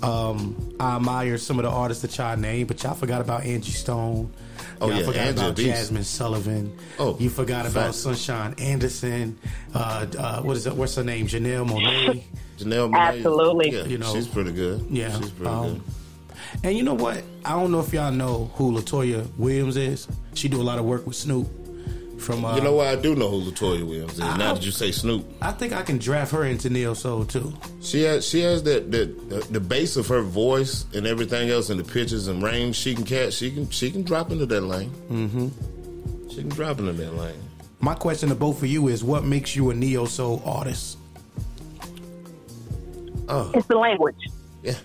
[0.04, 3.72] Um, I admire some of the artists that y'all named, but y'all forgot about Angie
[3.72, 4.34] Stone.
[4.80, 5.92] Oh, y'all yeah, forgot Angie about Beast.
[5.92, 6.76] Jazmine Sullivan.
[6.98, 7.94] Oh, you forgot about.
[7.94, 9.38] Sunshine Anderson.
[9.76, 10.76] Uh, uh, what is it?
[10.76, 11.28] What's her name?
[11.28, 12.24] Janelle Monae.
[12.58, 12.98] Janelle Monae.
[13.18, 13.72] Absolutely.
[13.72, 14.84] Yeah, You know, she's pretty good.
[14.90, 15.82] Yeah, She's pretty um, good.
[16.64, 17.24] And you know what?
[17.46, 20.08] I don't know if y'all know who Latoya Williams is.
[20.34, 21.48] She do a lot of work with Snoop.
[22.20, 22.86] From uh, You know what?
[22.88, 24.20] I do know who Latoya Williams is.
[24.20, 27.52] Now that you say Snoop, I think I can draft her into neo soul too.
[27.82, 31.72] she has she has that that the, the base of her voice and everything else
[31.72, 33.34] and the pitches and range she can catch.
[33.34, 34.92] She can she can drop into that lane.
[35.10, 36.30] Mm-hmm.
[36.30, 37.42] She can drop into that lane.
[37.80, 41.00] My question to both of you is, what makes you a neo soul artist?
[43.28, 43.52] Oh.
[43.56, 44.28] It's the language.
[44.62, 44.76] Yeah.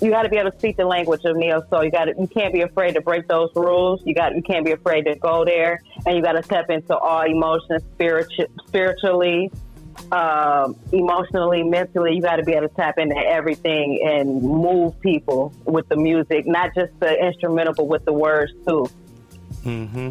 [0.00, 1.84] You got to be able to speak the language of neo soul.
[1.84, 2.14] You got to.
[2.18, 4.00] You can't be afraid to break those rules.
[4.04, 4.34] You got.
[4.34, 7.82] You can't be afraid to go there, and you got to step into all emotions,
[7.94, 9.50] spiritual, spiritually,
[10.12, 12.14] um, emotionally, mentally.
[12.14, 16.46] You got to be able to tap into everything and move people with the music,
[16.46, 18.88] not just the instrumental, but with the words too.
[19.64, 20.10] Hmm.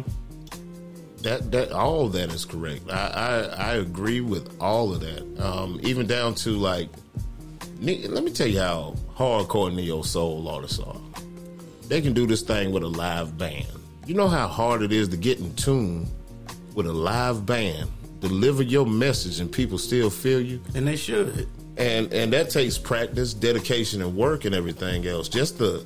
[1.22, 2.90] That that all of that is correct.
[2.90, 3.38] I, I
[3.70, 5.44] I agree with all of that.
[5.44, 6.90] Um, even down to like
[7.80, 10.96] let me tell you how hardcore neo soul artists are.
[11.88, 13.66] They can do this thing with a live band.
[14.06, 16.06] You know how hard it is to get in tune
[16.74, 17.90] with a live band,
[18.20, 20.62] deliver your message, and people still feel you.
[20.74, 21.48] And they should.
[21.76, 25.28] and and that takes practice, dedication, and work, and everything else.
[25.28, 25.84] Just the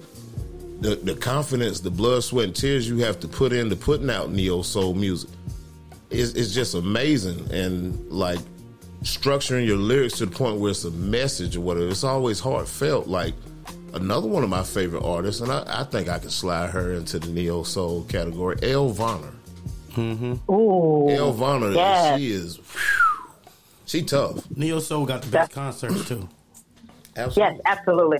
[0.80, 4.30] the, the confidence, the blood, sweat, and tears you have to put into putting out
[4.30, 5.30] neo soul music
[6.10, 7.50] is is just amazing.
[7.50, 8.40] And like
[9.02, 11.88] structuring your lyrics to the point where it's a message or whatever.
[11.88, 13.06] It's always heartfelt.
[13.06, 13.34] Like
[13.94, 17.18] another one of my favorite artists, and I, I think I can slide her into
[17.18, 18.56] the neo soul category.
[18.62, 19.32] Elle Varner.
[19.92, 20.50] Mm-hmm.
[20.50, 21.08] Ooh.
[21.10, 22.18] Elle Varner, yes.
[22.18, 22.56] she is.
[22.56, 23.02] whew,
[23.92, 24.50] she tough.
[24.56, 26.26] Neo Soul got the best concerts too.
[27.14, 27.56] Absolutely.
[27.56, 28.18] Yes, absolutely.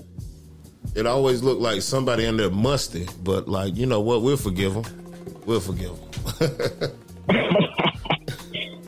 [0.93, 4.75] it always looked like somebody in there musty, but like you know what, we'll forgive
[4.75, 4.83] them.
[5.47, 5.97] We'll forgive
[6.37, 6.91] them.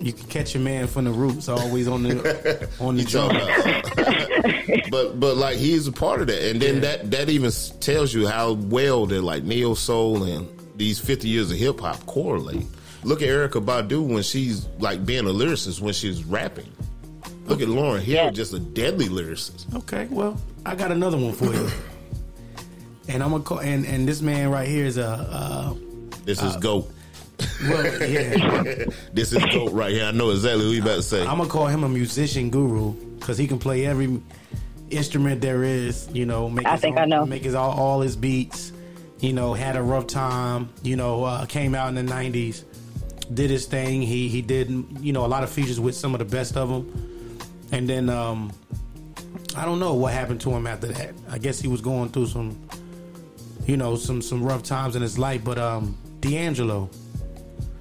[0.05, 3.39] You can catch a man from the roots always on the on the You talking
[3.39, 4.91] joint.
[4.91, 6.79] but but like he's a part of that, and then Yeah.
[6.81, 11.49] that that even tells you how well that like neo soul and these fifty years
[11.49, 12.67] of hip hop correlate.
[13.03, 16.71] Look at Erykah Badu when she's like being a lyricist when she's rapping.
[17.47, 18.29] Look at Lauryn Hill, Yeah.
[18.29, 19.73] just a deadly lyricist.
[19.75, 21.67] Okay, well, I got another one for you.
[23.07, 25.73] And I'm gonna call and and this man right here is a uh,
[26.25, 26.91] This is goat.
[27.63, 28.85] Well, yeah.
[29.13, 30.05] This is goat right here.
[30.05, 31.21] I know exactly what you about to say.
[31.21, 34.21] I'm gonna call him a musician guru because he can play every
[34.89, 36.07] instrument there is.
[36.13, 37.25] You know, make I his think own- I know.
[37.25, 38.71] make his all, all his beats.
[39.19, 40.69] You know, had a rough time.
[40.83, 42.63] You know, uh, came out in the '90s,
[43.33, 44.01] did his thing.
[44.01, 44.69] He he did
[44.99, 47.29] you know a lot of features with some of the best of them,
[47.71, 48.51] and then um,
[49.55, 51.13] I don't know what happened to him after that.
[51.29, 52.59] I guess he was going through some,
[53.65, 55.43] you know, some some rough times in his life.
[55.45, 56.89] But um, D'Angelo,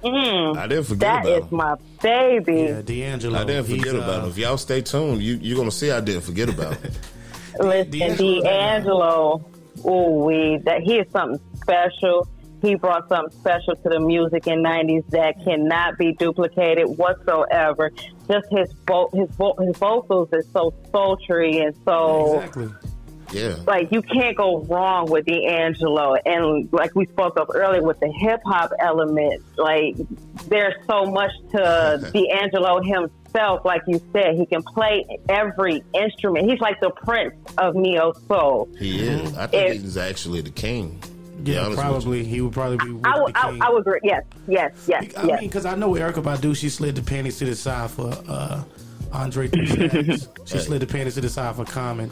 [0.05, 1.57] I didn't forget That about is him.
[1.57, 2.53] my baby.
[2.69, 3.39] yeah, D'Angelo.
[3.39, 4.29] I didn't he's, forget about uh, him.
[4.29, 6.91] If y'all stay tuned, you you're gonna see I didn't forget about him.
[7.59, 9.45] Listen, D'Angelo- D'Angelo,
[9.85, 12.27] ooh wee, that he is something special.
[12.61, 17.91] He brought something special to the music in '90s that cannot be duplicated whatsoever.
[18.29, 22.69] Just his vo- his vo- his vocals is so sultry and so Exactly.
[23.31, 23.55] Yeah.
[23.67, 26.15] like you can't go wrong with D'Angelo.
[26.25, 29.95] And like we spoke of earlier with the hip hop element, like
[30.47, 33.65] there's so much to D'Angelo himself.
[33.65, 36.49] Like you said, he can play every instrument.
[36.49, 38.69] He's like the prince of neo soul.
[38.79, 39.35] He is.
[39.37, 41.01] I think If- he's actually the king.
[41.43, 42.93] Yeah, honest with probably he would probably be.
[42.93, 43.61] With I, would- the I, king.
[43.61, 43.99] I would agree.
[44.03, 47.45] Yes, yes, yes, I mean, because I know Erykah Badu, she slid the panties to
[47.45, 48.63] the side for uh,
[49.11, 49.49] Andre
[50.45, 52.09] She slid the panties to the side for Common.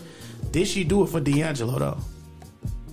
[0.52, 1.98] Did she do it for D'Angelo though?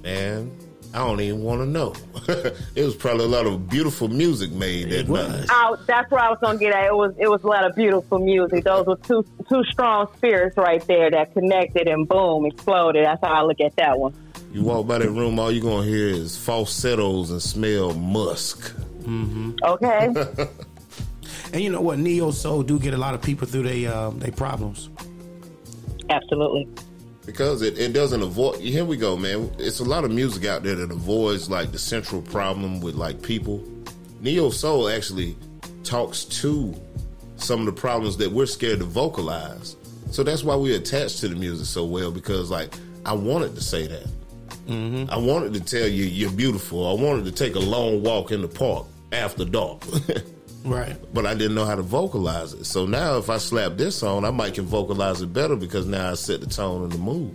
[0.03, 0.51] Man,
[0.95, 1.95] I don't even want to know.
[2.75, 5.31] it was probably a lot of beautiful music made that It night.
[5.31, 5.47] was.
[5.51, 6.87] I, that's where I was gonna get at.
[6.87, 8.65] It was it was a lot of beautiful music.
[8.65, 13.05] Those were two two strong spirits right there that connected and boom exploded.
[13.05, 14.15] That's how I look at that one.
[14.53, 18.75] You walk by that room, all you're going to hear is falsettos and smell musk.
[19.65, 20.09] Okay.
[21.53, 21.99] And you know what?
[21.99, 24.89] Neo Soul do get a lot of people through their uh, they problems.
[26.09, 26.69] Absolutely.
[27.27, 28.61] Because it, it doesn't avoid.
[28.61, 29.51] Here we go, man.
[29.59, 33.23] It's a lot of music out there that avoids like the central problem with like
[33.23, 33.63] people.
[34.21, 35.37] Neo Soul actually
[35.85, 36.75] talks to
[37.37, 39.77] some of the problems that we're scared to vocalize.
[40.11, 42.75] So that's why we attach to the music so well because like
[43.07, 44.07] I wanted to say that.
[44.67, 45.11] Mm-hmm.
[45.11, 46.87] I wanted to tell you you're beautiful.
[46.87, 49.83] I wanted to take a long walk in the park after dark.
[50.65, 50.97] Right.
[51.15, 52.65] but I didn't know how to vocalize it.
[52.65, 56.11] So now, if I slap this on, I might can vocalize it better because now
[56.11, 57.35] I set the tone and the mood.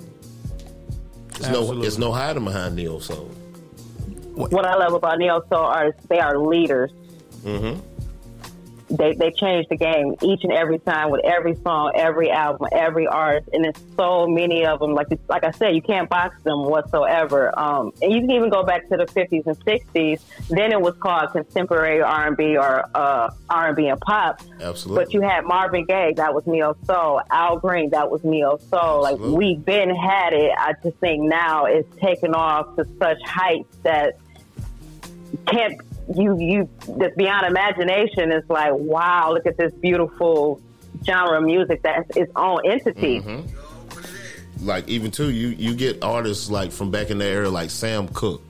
[1.29, 1.87] It's no, Absolutely.
[1.87, 3.29] it's no hiding behind neo soul.
[4.35, 6.91] What I love about neo soul artists, they are leaders.
[7.43, 7.79] Mm-hmm.
[8.97, 13.07] They they change the game each and every time with every song, every album, every
[13.07, 14.93] artist, and there's so many of them.
[14.93, 17.57] Like like I said, you can't box them whatsoever.
[17.57, 20.21] Um, and you can even go back to the 50s and 60s.
[20.49, 24.41] Then it was called contemporary R&B or uh, R&B and pop.
[24.61, 25.03] Absolutely.
[25.03, 27.21] But you had Marvin Gaye, that was neo soul.
[27.31, 29.01] Al Green, that was neo soul.
[29.01, 30.51] Like we've been had it.
[30.57, 34.17] I just think now it's taken off to such heights that
[35.47, 35.79] can't
[36.13, 38.31] you you just beyond imagination.
[38.31, 40.61] It's like wow, look at this beautiful
[41.05, 43.21] genre of music that's its own entity.
[43.21, 44.65] Mm-hmm.
[44.65, 48.07] Like even too, you you get artists like from back in the era, like Sam
[48.09, 48.41] Cooke,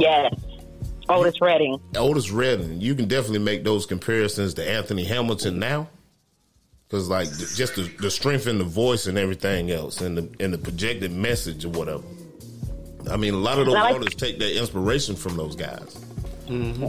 [0.00, 0.34] Yes,
[1.08, 1.80] Otis Redding.
[1.96, 2.80] Otis Redding.
[2.80, 5.88] You can definitely make those comparisons to Anthony Hamilton now,
[6.88, 10.52] because like just the, the strength in the voice and everything else, and the and
[10.52, 12.02] the projected message or whatever.
[13.10, 15.96] I mean, a lot of those like- artists take their inspiration from those guys.
[16.52, 16.84] Mm-hmm.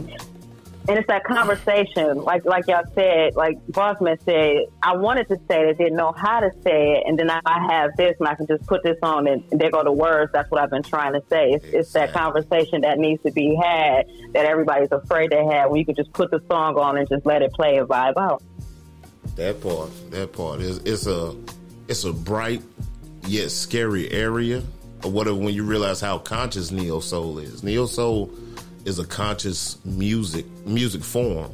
[0.88, 4.66] and it's that conversation, like like y'all said, like Bossman said.
[4.82, 7.40] I wanted to say it, didn't know how to say it, and then I
[7.70, 10.32] have this, and I can just put this on, and, there go the words.
[10.32, 11.52] That's what I've been trying to say.
[11.52, 15.70] It's, it's that conversation that needs to be had that everybody's afraid to have.
[15.70, 18.18] Where you can just put the song on and just let it play and vibe
[18.18, 18.42] out.
[19.36, 21.34] That part, that part is it's a
[21.88, 22.62] it's a bright
[23.26, 24.62] yet scary area.
[25.02, 27.62] Or whatever when you realize how conscious neo soul is.
[27.62, 28.30] Neo soul
[28.84, 31.50] is a conscious music music form,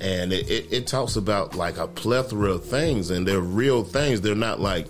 [0.00, 4.20] and it, it, it talks about like a plethora of things, and they're real things.
[4.20, 4.86] They're not like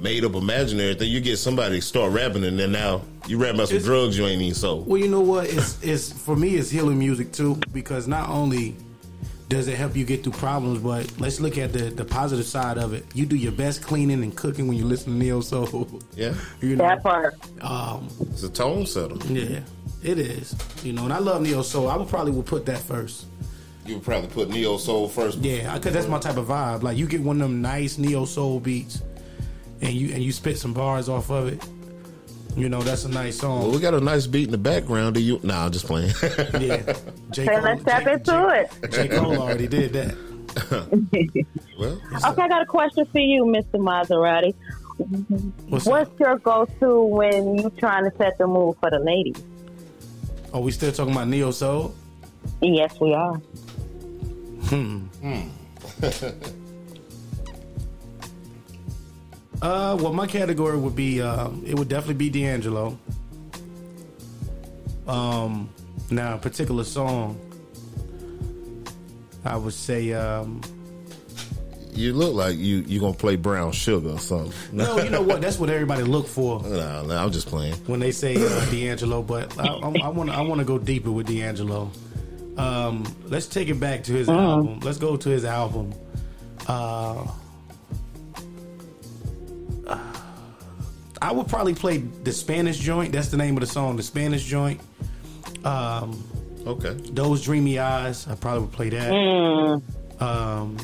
[0.00, 1.10] made up imaginary thing.
[1.10, 4.16] You get somebody to start rapping, and then now you rap about some It's- drugs
[4.16, 4.86] you ain't even sold.
[4.86, 5.46] Well, you know what?
[5.46, 8.76] It's, it's for me, it's healing music too because not only
[9.48, 12.78] does it help you get through problems, but let's look at the the positive side
[12.78, 13.04] of it.
[13.14, 15.88] You do your best cleaning and cooking when you listen to neo soul.
[16.14, 17.34] Yeah, You know, That part.
[17.60, 19.16] um, it's a tone setter.
[19.28, 19.60] yeah,
[20.02, 20.54] it is.
[20.82, 21.88] You know, and I love neo soul.
[21.88, 23.26] I would probably would put that first.
[23.86, 25.38] You would probably put neo soul first.
[25.38, 26.82] Yeah, because that's my type of vibe.
[26.82, 29.02] Like you get one of them nice neo soul beats,
[29.80, 31.62] and you and you spit some bars off of it.
[32.56, 33.72] You know, that's a nice Well, song.
[33.72, 35.14] we got a nice beat in the background.
[35.14, 35.38] Do you?
[35.42, 36.12] Nah, I'm just playing.
[36.60, 36.94] Yeah,
[37.30, 37.44] J.
[37.44, 38.90] Okay, let's tap J- into it.
[38.92, 39.08] J.
[39.08, 40.16] Cole already did that.
[41.78, 42.00] well,
[42.32, 43.74] Okay, I got a question for you, Mr.
[43.78, 44.54] Maserati.
[45.68, 49.42] What's What's your go-to when you're trying to set the mood for the ladies?
[50.52, 51.94] Are we still talking about neo soul?
[52.60, 53.34] Yes, we are.
[54.68, 55.06] Hmm.
[59.62, 62.98] Uh, well, my category would be um, it would definitely be D'Angelo.
[65.06, 65.68] Um,
[66.10, 67.38] now a particular song,
[69.44, 70.62] I would say um,
[71.92, 74.52] you look like you you gonna play brown sugar or something.
[74.72, 74.98] no.
[74.98, 75.40] You know what?
[75.40, 77.74] That's what everybody look for Nah, nah, I'm just playing.
[77.86, 79.22] when they say uh, D'Angelo.
[79.22, 81.90] But I want to I want to go deeper with D'Angelo.
[82.56, 84.80] Um, let's take it back to his album.
[84.80, 85.94] Let's go to his album.
[86.66, 87.26] Uh,
[91.22, 93.12] I would probably play the Spanish joint.
[93.12, 94.80] That's the name of the song, the Spanish joint.
[95.64, 96.22] Um,
[96.66, 96.92] Okay.
[97.12, 98.28] Those dreamy eyes.
[98.28, 99.10] I probably would play that.
[100.20, 100.76] Um,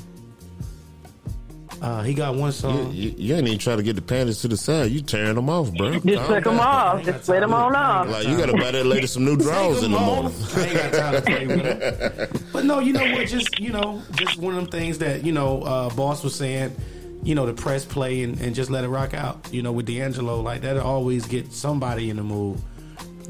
[1.82, 2.92] uh, he got one song.
[2.92, 4.90] you, you ain't even try to get the panties to the side.
[4.90, 5.92] You tearing them off, bro.
[5.92, 6.66] Just Calm flick them down.
[6.66, 7.04] off.
[7.04, 8.08] Just split them on off.
[8.08, 10.32] Like you got to buy that lady some new drawers in the morning.
[10.54, 12.42] I ain't got time to play with him.
[12.52, 13.28] But no, you know what?
[13.28, 16.74] Just you know, just one of them things that you know, uh, boss was saying.
[17.22, 19.48] You know, to press play and, and just let it rock out.
[19.52, 22.60] You know, with D'Angelo, like that always get somebody in the mood.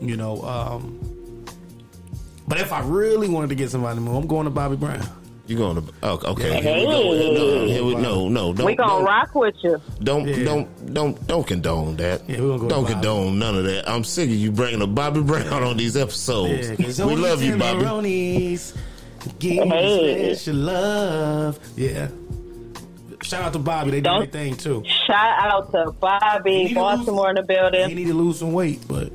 [0.00, 1.46] You know, um,
[2.46, 4.76] but if I really wanted to get somebody in the mood, I'm going to Bobby
[4.76, 5.00] Brown.
[5.46, 5.92] You going to?
[6.02, 6.60] Oh, okay.
[6.60, 6.80] Hey.
[6.80, 7.02] Here we go.
[7.34, 8.52] No, here we, no, no.
[8.52, 9.80] Don't, We gonna don't, rock with you.
[10.02, 10.44] Don't Yeah.
[10.44, 12.22] don't don't don't condone that.
[12.28, 12.92] Yeah, we gonna go don't Bobby.
[12.94, 13.88] condone none of that.
[13.88, 16.68] I'm sick of you bringing a Bobby Brown on these episodes.
[16.70, 17.84] Yeah, 'cause we love you, Bobby.
[17.84, 18.76] tenderonis
[19.38, 20.28] Give Hey.
[20.28, 21.58] me special love.
[21.76, 22.08] Yeah.
[23.22, 23.90] Shout out to Bobby.
[23.92, 24.82] They do Don't- their thing too.
[25.06, 27.72] Shout out to Bobby, need to Baltimore in the building.
[27.80, 27.96] He building.
[27.96, 29.10] need to lose some weight, but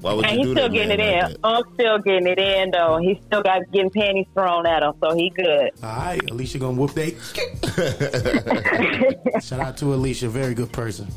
[0.00, 1.36] Why would And you he's still getting man, it like in.
[1.44, 2.98] I'm still getting it in though.
[2.98, 5.70] He still got getting panties thrown at him, so he good.
[5.82, 7.10] all right, Alicia gonna whoop they.
[9.40, 11.08] Shout out to Alicia, very good person.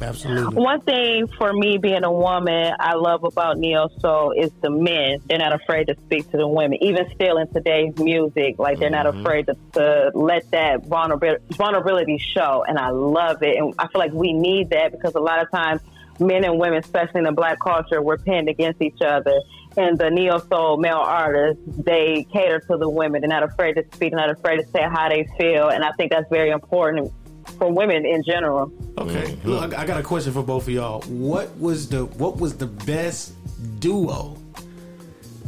[0.00, 0.54] Absolutely.
[0.54, 5.20] One thing for me being a woman, I love about Neo Soul is the men.
[5.26, 8.58] They're not afraid to speak to the women, even still in today's music.
[8.58, 9.20] Like they're not mm-hmm.
[9.20, 13.56] afraid to, to let that vulnerability, vulnerability show, and I love it.
[13.56, 15.80] And I feel like we need that because a lot of times,
[16.20, 19.40] men and women, especially in the black culture, were pinned against each other.
[19.76, 23.20] And the neo soul male artists, they cater to the women.
[23.20, 25.92] They're not afraid to speak, they're not afraid to say how they feel, and I
[25.92, 27.12] think that's very important
[27.58, 28.72] for women in general.
[28.98, 31.02] Okay, look, I got a question for both of y'all.
[31.02, 33.32] What was the what was the best
[33.80, 34.36] duo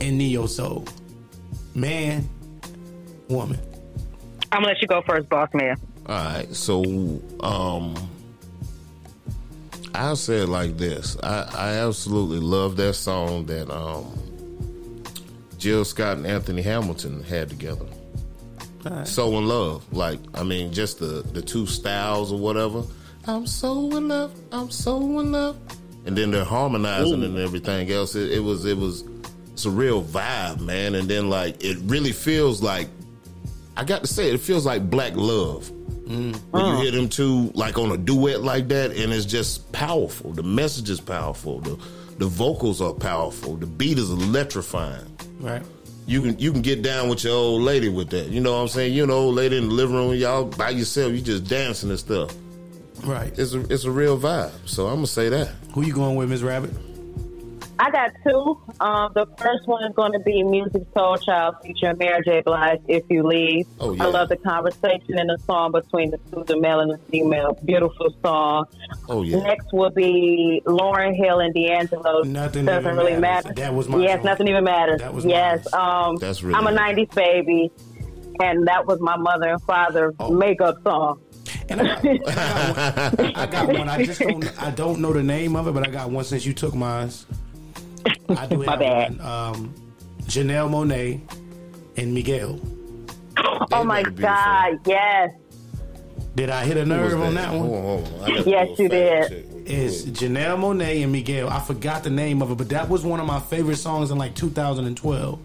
[0.00, 0.86] in Neo Soul?
[1.74, 2.28] Man,
[3.28, 3.58] woman.
[4.52, 5.76] I'm gonna let you go first, boss man.
[6.06, 6.82] All right, so
[7.40, 7.94] um,
[9.94, 14.06] I'll say it like this: I, I absolutely love that song that um,
[15.58, 17.86] Jill Scott and Anthony Hamilton had together.
[19.04, 22.82] So in love, like I mean, just the the two styles or whatever.
[23.26, 24.34] I'm so in love.
[24.52, 25.58] I'm so in love,
[26.06, 28.14] and then they're harmonizing and everything else.
[28.14, 29.04] It, it was it was
[29.52, 30.94] it's a real vibe, man.
[30.94, 32.88] And then like it really feels like
[33.76, 35.70] I got to say it, it feels like black love
[36.10, 36.36] Mm.
[36.50, 40.32] when you hear them two like on a duet like that, and it's just powerful.
[40.32, 41.60] The message is powerful.
[41.60, 41.78] The
[42.18, 43.56] the vocals are powerful.
[43.56, 45.06] The beat is electrifying.
[45.38, 45.62] Right.
[46.06, 48.26] You can you can get down with your old lady with that.
[48.26, 48.92] You know what I'm saying?
[48.92, 51.98] You know, old lady in the living room, y'all by yourself, you just dancing and
[51.98, 52.34] stuff.
[53.04, 53.32] Right.
[53.38, 54.50] It's a it's a real vibe.
[54.66, 55.48] So I'm gonna say that.
[55.74, 56.72] Who you going with, Miss Rabbit?
[57.82, 58.60] I got two.
[58.80, 62.42] Um, the first one is going to be Music Soul Child featuring Mary J.
[62.44, 63.66] Blige, If You Leave.
[63.80, 64.04] Oh, yeah.
[64.04, 67.58] I love the conversation in the song between the two, the male and the female.
[67.64, 68.66] Beautiful song.
[69.08, 69.38] Oh yeah.
[69.38, 72.22] Next will be Lauryn Hill and D'Angelo.
[72.22, 73.44] Nothing Doesn't Even really Matters.
[73.46, 73.54] matter.
[73.54, 74.24] That was my Yes, song.
[74.26, 75.00] nothing even matters.
[75.00, 75.72] That was yes.
[75.72, 77.70] Um, That's really I'm a '90s baby,
[78.42, 80.30] and that was my mother and father's Oh.
[80.30, 81.20] makeup song.
[81.70, 83.32] And I got, I got one.
[83.36, 83.88] I got one.
[83.88, 84.62] I just don't.
[84.62, 87.10] I don't know the name of it, but I got one since you took mine.
[88.30, 89.18] I do My have bad.
[89.18, 89.26] one.
[89.26, 89.74] Um,
[90.22, 91.20] Janelle Monae
[91.96, 92.60] and Miguel.
[93.72, 94.78] oh my God!
[94.86, 95.30] Yes,
[96.36, 97.78] Did I hit a Who was nerve on that Hold one?
[97.78, 98.48] on, hold on.
[98.48, 99.32] Yes, you did.
[99.66, 100.02] It's.
[100.04, 101.48] Janelle Monae and Miguel.
[101.48, 104.18] I forgot the name of it, but that was one of my favorite songs in
[104.18, 105.38] like 2012.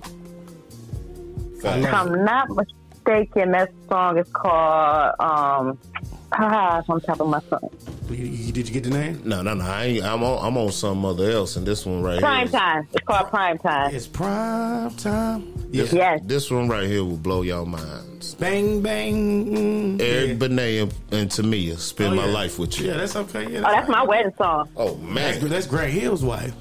[1.58, 5.80] If I'm not mistaken, that song is called um,
[6.40, 7.70] it's on top of my tongue.
[8.10, 9.22] You, you- did you get the name?
[9.26, 9.64] No, no, no.
[9.66, 10.46] I, I'm on.
[10.46, 12.22] I'm on some other else, and this one right here.
[12.22, 12.88] Prime time.
[12.94, 13.94] It's called prime time.
[13.96, 15.54] It's prime time.
[15.72, 15.84] Yeah.
[15.84, 16.22] This, Yes.
[16.26, 18.36] this one right here will blow y'all minds.
[18.36, 20.00] Bang bang.
[20.02, 20.34] Eric yeah.
[20.36, 22.88] Benet and, and Tamia, spend Oh, my life with you.
[22.88, 23.52] Yeah, that's okay.
[23.52, 24.70] Yeah, Oh, that's my wedding song.
[24.76, 25.40] Oh man.
[25.50, 26.54] that's Greg Hill's wife.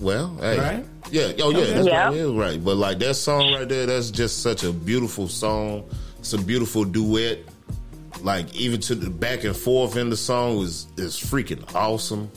[0.00, 0.58] Well, hey.
[0.58, 0.84] Right?
[1.10, 1.32] Yeah.
[1.40, 1.64] Oh yeah.
[1.74, 2.04] That's Yeah.
[2.08, 2.16] right.
[2.16, 2.64] Yeah, right.
[2.64, 5.84] But like that song right there, that's just such a beautiful song.
[6.20, 7.40] It's a beautiful duet.
[8.22, 12.30] Like even to the back and forth in the song is is freaking awesome.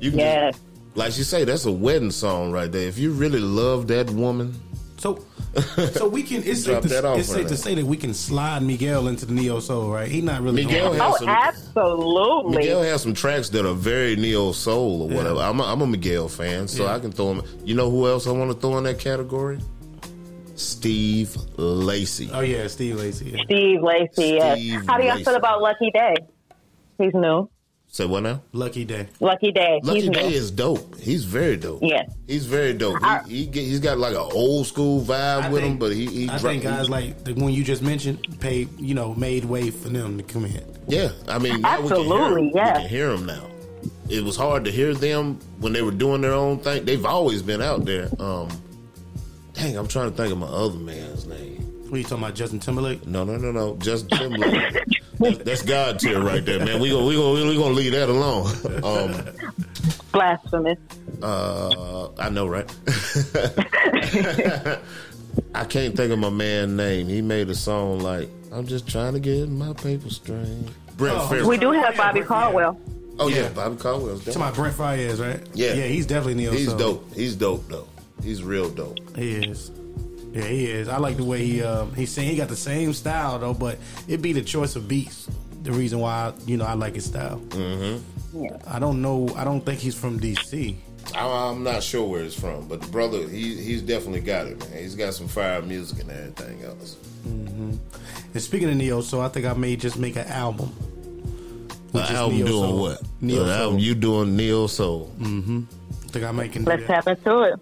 [0.00, 0.60] You can Yes.
[0.94, 2.86] like you say, that's a wedding song right there.
[2.88, 4.54] If you really love that woman,
[4.98, 5.24] So,
[5.92, 6.42] so we can.
[6.44, 9.06] It's Drop safe, to, that off it's safe to say that we can slide Miguel
[9.08, 10.08] into the neo soul, right?
[10.10, 10.64] He not really.
[10.64, 12.56] Miguel going- has Oh, some- absolutely.
[12.58, 15.16] Miguel has some tracks that are very neo soul or Yeah.
[15.16, 15.40] whatever.
[15.40, 16.94] I'm, a, I'm a Miguel fan, so Yeah.
[16.94, 17.42] I can throw him.
[17.64, 19.58] You know who else I want to throw in that category?
[20.64, 22.30] Steve Lacy.
[22.32, 23.30] Oh yeah, Steve Lacy.
[23.36, 23.42] Yeah.
[23.44, 24.26] Steve Lacy.
[24.34, 24.84] Yes.
[24.86, 26.16] How do y'all feel about Lucky Daye?
[26.98, 27.48] He's new.
[27.88, 28.42] Say what now?
[28.52, 29.06] Lucky Daye.
[29.20, 29.78] Lucky Daye.
[29.84, 30.34] Lucky He's Day new.
[30.34, 30.96] is dope.
[30.98, 31.78] He's very dope.
[31.80, 32.12] Yes.
[32.26, 32.98] He's very dope.
[33.02, 35.92] I- He, he get, he's got like an old school vibe I with him, but
[35.92, 39.14] he, he I dro- think guys like the one you just mentioned paid, you know,
[39.14, 40.60] made way for them to come in.
[40.88, 42.52] Yeah, I mean, now we can hear Absolutely, him.
[42.56, 42.74] yeah.
[42.74, 43.46] We can hear them now.
[44.08, 46.84] It was hard to hear them when they were doing their own thing.
[46.84, 48.08] They've always been out there.
[48.18, 48.48] Um,
[49.54, 51.60] dang, I'm trying to think of my other man's name.
[51.84, 53.06] What are you talking about, Justin Timberlake?
[53.06, 53.76] No, no, no, no.
[53.76, 54.74] Justin Timberlake.
[55.18, 56.80] that's, that's God tier right there, man.
[56.80, 58.50] We gonna we gonna we gonna leave that alone.
[58.84, 59.14] Um,
[60.12, 60.78] Blasphemous.
[61.22, 62.68] uh, I know, right?
[65.54, 67.08] I can't think of my man's name.
[67.08, 70.46] He made a song like "I'm just trying to get my paper straight."
[70.96, 71.46] Brent Oh, Fair.
[71.46, 72.80] We do have Bobby Brett- Caldwell.
[73.18, 73.48] Oh yeah, Yeah.
[73.50, 74.34] Bobby Caldwell's dope.
[74.34, 75.40] Talking about Brent Faiz, right?
[75.54, 75.74] Yeah.
[75.74, 76.78] yeah, he's definitely neo He's soul.
[76.78, 77.14] dope.
[77.14, 77.86] He's dope though.
[78.22, 78.98] He's real dope.
[79.16, 79.70] He is.
[80.32, 80.88] Yeah, he is.
[80.88, 83.78] I like the way he um, he's saying he got the same style though, but
[84.08, 85.28] it be the choice of beats.
[85.62, 87.38] The reason why you know I like his style.
[87.50, 88.46] Mm-hmm.
[88.66, 89.28] I don't know.
[89.36, 90.74] I don't think he's from DC.
[91.14, 94.58] I, I'm not sure where he's from, but the brother, he he's definitely got it,
[94.58, 94.82] man.
[94.82, 96.96] He's got some fire music and everything else.
[97.26, 97.78] Mhm.
[98.32, 100.72] And speaking of neo so I think I may just make an album.
[101.92, 102.80] The album neo doing soul.
[102.80, 103.02] what?
[103.20, 105.12] Neo the album you doing neo soul.
[105.20, 105.26] I
[106.08, 107.60] think I may can do Let's tap into it.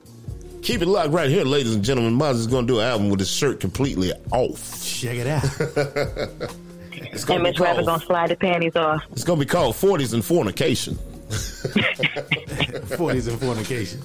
[0.63, 2.17] Keep it locked right here, ladies and gentlemen.
[2.19, 4.83] Maz is going to do an album with his shirt completely off.
[4.85, 6.53] Check it out.
[6.95, 8.01] It's going to Miss be Rabbit called.
[8.01, 9.03] gonna slide the panties off.
[9.13, 10.95] It's going to be called Forties and Fornication.
[12.97, 14.01] Forties and fornication.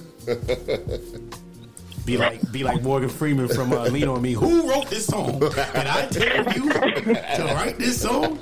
[2.04, 4.32] Be like, be like Morgan Freeman from uh, Lean on Me.
[4.32, 5.42] Who wrote this song?
[5.42, 8.38] And I tell you to write this song?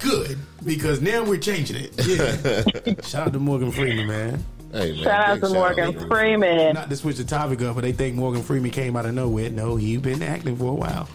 [0.00, 1.92] Good, because now we're changing it.
[2.06, 2.94] Yeah.
[3.02, 4.44] Shout out to Morgan Freeman, man.
[4.72, 6.74] Hey man, Shout out big to Morgan to Freeman.
[6.74, 9.50] Not to switch the topic up, but they think Morgan Freeman came out of nowhere.
[9.50, 11.08] No, he's been acting for a while.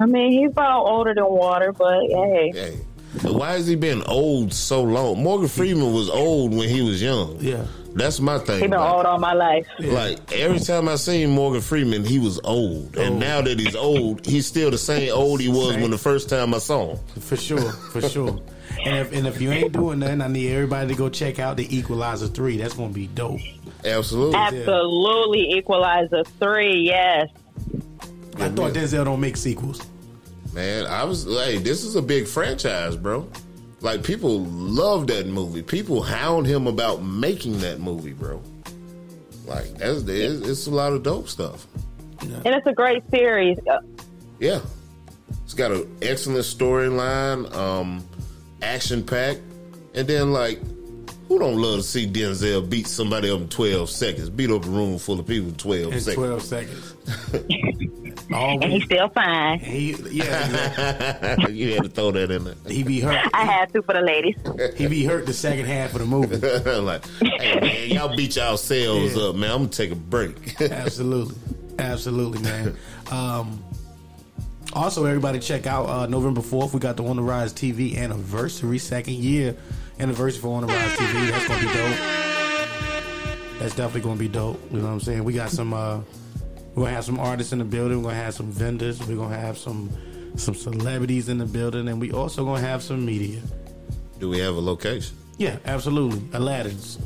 [0.00, 2.80] I mean, he's about older than water, but hey, Hey,
[3.22, 5.22] but why has he been old so long?
[5.22, 7.36] Morgan Freeman was old when he was young.
[7.40, 7.66] Yeah.
[7.92, 8.56] That's my thing.
[8.56, 8.96] he been about it.
[8.98, 9.66] old all my life.
[9.80, 13.18] Like every time I seen Morgan Freeman, he was old, and Old.
[13.20, 15.80] now that he's old, he's still the same old he was Same.
[15.82, 16.98] when the first time I saw him.
[17.20, 18.40] For sure, for sure.
[18.84, 21.56] And if and if you ain't doing nothing, I need everybody to go check out
[21.56, 22.56] the Equalizer three.
[22.56, 23.40] That's gonna be dope.
[23.84, 24.36] Absolutely.
[24.36, 26.80] Absolutely, Equalizer three.
[26.80, 27.28] Yes,
[28.36, 29.86] I thought Denzel don't make sequels.
[30.54, 33.28] Man, I was hey, this is a big franchise, bro.
[33.80, 35.62] Like people love that movie.
[35.62, 38.42] People hound him about making that movie, bro.
[39.46, 41.66] Like that's it's, it's a lot of dope stuff.
[42.20, 43.58] and it's a great series.
[44.38, 44.60] Yeah,
[45.44, 48.04] it's got an excellent storyline, um,
[48.62, 49.40] action packed,
[49.94, 50.58] and then like
[51.28, 54.30] Who don't love to see Denzel beat somebody up in 12 seconds?
[54.30, 56.16] Beat up a room full of people in 12 In seconds.
[56.16, 56.94] 12 seconds.
[58.32, 59.58] And he's still fine.
[59.58, 62.54] He, yeah, you had to throw that in there.
[62.68, 63.18] he be hurt.
[63.34, 64.36] I had to for the ladies.
[64.76, 66.36] He be hurt the second half of the movie.
[66.80, 69.22] like, hey man, y'all beat yourselves Yeah.
[69.24, 69.50] up, man.
[69.50, 70.60] I'm gonna take a break.
[70.60, 71.34] Absolutely,
[71.80, 72.76] absolutely, man.
[73.10, 73.64] Um,
[74.72, 76.72] also, everybody check out uh, November fourth.
[76.74, 79.56] We got the On the Rise TV anniversary, second year
[79.98, 81.30] anniversary for On the Rise TV.
[81.30, 83.58] That's gonna be dope.
[83.58, 84.60] That's definitely gonna be dope.
[84.70, 85.24] You know what I'm saying?
[85.24, 85.72] We got some.
[85.72, 86.00] Uh,
[86.74, 87.98] we're gonna have some artists in the building.
[87.98, 89.06] We're gonna have some vendors.
[89.06, 89.90] We're gonna have some
[90.36, 93.40] some celebrities in the building, and we also gonna have some media.
[94.18, 95.16] Do we have a location?
[95.38, 96.22] Yeah, absolutely.
[96.32, 96.98] Aladdin's.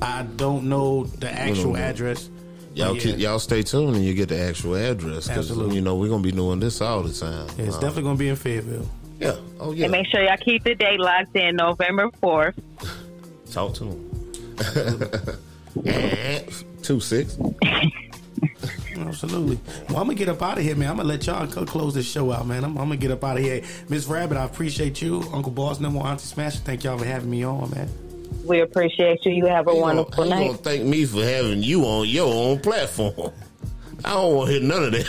[0.00, 1.80] I don't know the actual know.
[1.80, 2.30] address.
[2.74, 5.26] Y'all but keep, y'all stay tuned and you get the actual address.
[5.28, 5.76] 'cause, Absolutely.
[5.76, 7.46] You know we're gonna be doing this all the time.
[7.58, 8.88] Yeah, it's Uh, definitely gonna be in Fayetteville.
[9.18, 9.34] yeah.
[9.58, 9.84] Oh yeah.
[9.86, 12.54] And make sure y'all keep the date locked in November 4th.
[13.52, 14.06] Talk to him.
[16.82, 17.36] Two six.
[18.96, 19.58] Absolutely.
[19.88, 20.90] Well, I'm gonna get up out of here, man.
[20.90, 22.64] I'm gonna let y'all co- close this show out, man.
[22.64, 23.62] I'm, I'm gonna get up out of here.
[23.88, 26.58] Miss Rabbit, I appreciate you, Uncle Boss, no more Auntie Smash.
[26.60, 27.88] Thank y'all for having me on, man.
[28.44, 29.32] We appreciate you.
[29.32, 30.46] You have a You wonderful gonna, you night.
[30.46, 33.32] gonna thank me for having you on your own platform.
[34.04, 35.06] I don't want to hear none of that.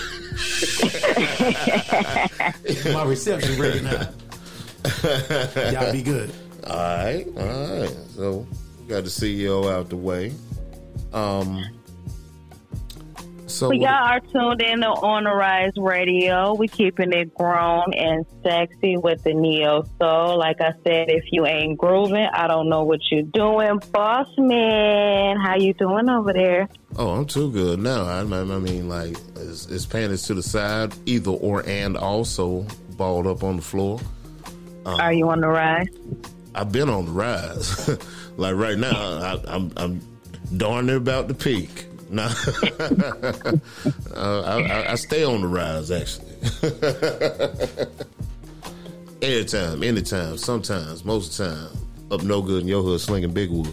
[2.94, 4.14] My reception breaking up.
[5.72, 6.32] Y'all be good.
[6.68, 7.96] All right, all right.
[8.16, 8.48] So
[8.80, 10.34] we got the CEO out the way.
[11.14, 11.64] Um.
[13.52, 16.54] So y'all are tuned in to On the Rise Radio.
[16.54, 20.38] We keeping it grown and sexy with the Neo Soul.
[20.38, 23.80] Like I said, if you ain't grooving, I don't know what you're doing.
[23.92, 26.70] Boss man, how you doing over there?
[26.98, 28.04] oh, I'm too good now.
[28.06, 33.28] I, I mean, like, it's, it's panties to the side, either or, and also balled
[33.28, 34.00] up on the floor.
[34.86, 35.88] Um, are you on the rise?
[36.56, 37.90] I've been on the rise.
[38.38, 40.02] like right now, I, I'm I'm
[40.58, 41.86] darn near about to peak.
[42.12, 43.54] Now, uh,
[44.16, 46.28] I, I, I stay on the rise actually.
[49.22, 53.52] Anytime, anytime, sometimes, most of the time, up no good in your hood slinging big
[53.52, 53.72] wood.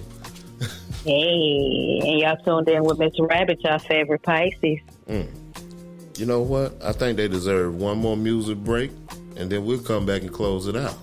[1.05, 4.81] Hey, and y'all tuned in with Miss Rahbit, y'all favorite Pisces.
[5.09, 6.75] You know what?
[6.85, 8.91] I think they deserve one more music break,
[9.37, 10.99] and then we'll come back and close it out.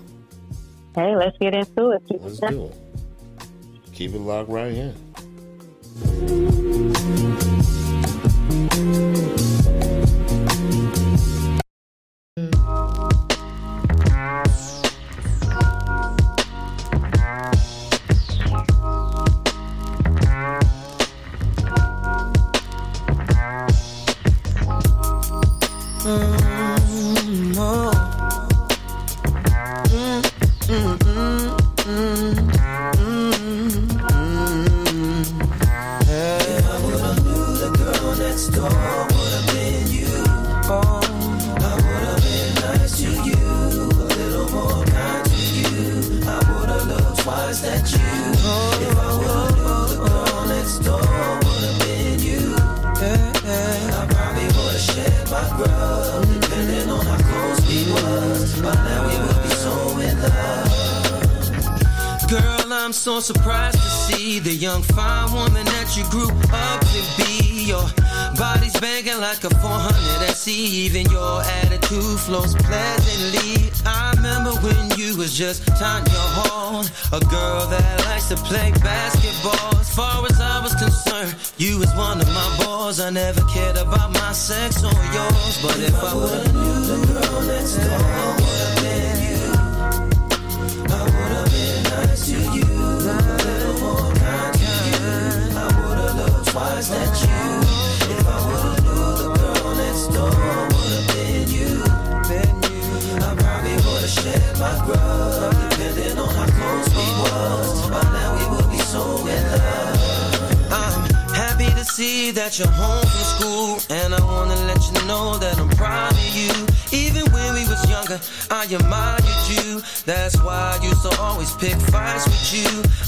[0.93, 2.03] Hey, let's get into it.
[2.21, 2.75] Let's do it.
[3.93, 4.93] Keep it locked right here.
[8.85, 9.34] Girl,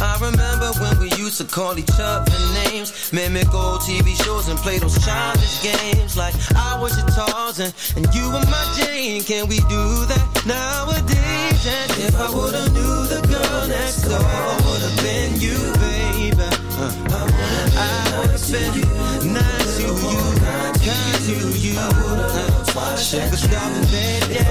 [0.08, 2.32] I remember when we used to call each other
[2.64, 6.16] names, mimic old TV shows and play those childish games.
[6.16, 9.22] Like I was your Tarzan and you were my Jane.
[9.24, 11.62] Can we do that nowadays?
[11.68, 16.48] And if I would've knew the girl next door would've been you, baby.
[16.80, 16.96] Uh,
[17.76, 20.24] I would've been nice to you,
[20.88, 21.76] kind to you.
[21.78, 22.48] Uh,
[22.80, 24.48] a stop in bed, yeah.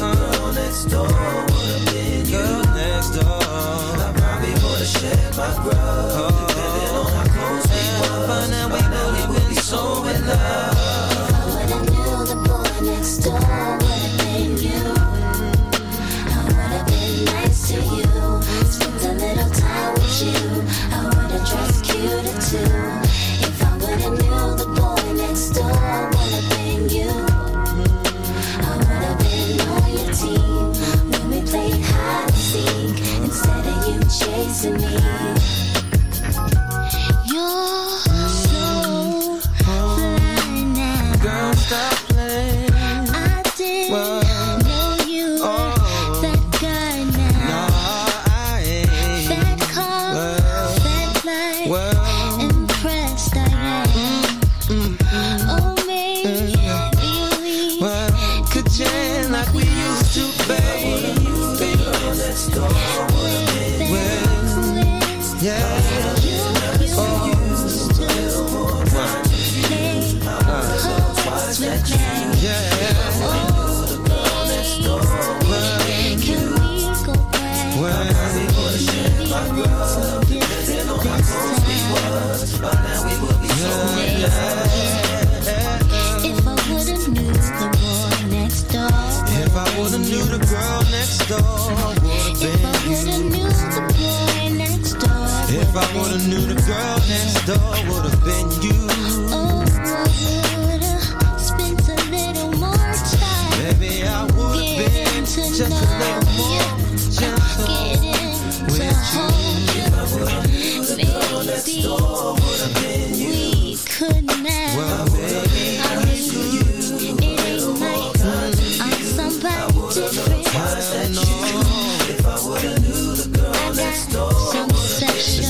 [0.00, 2.38] Girl next door would've been you.
[2.38, 4.23] Girl next door
[4.84, 6.48] to shed my grudge.
[6.48, 10.83] Depending on how close we were, now we know we will be so in love.
[34.64, 35.43] Chasing me.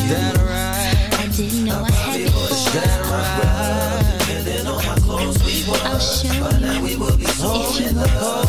[0.07, 2.21] I didn't know I had
[3.11, 3.65] right.
[5.85, 7.41] I'll show you if
[7.81, 8.43] you.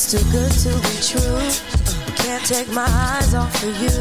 [0.00, 1.50] Just too good to be true.
[2.24, 3.92] Can't take my eyes off of you.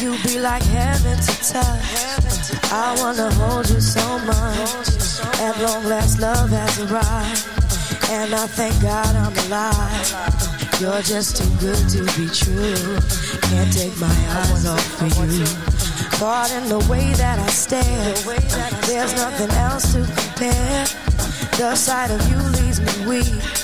[0.00, 2.72] You be like heaven to touch.
[2.72, 4.88] I wanna hold you so much.
[5.42, 7.44] At long last, love has arrived.
[8.12, 10.80] And I thank God I'm alive.
[10.80, 12.96] You're just too good to be true.
[13.50, 15.44] Can't take my eyes off of you.
[16.16, 18.14] Caught in the way that I stare.
[18.86, 20.86] There's nothing else to compare.
[21.58, 23.63] The sight of you leaves me weak.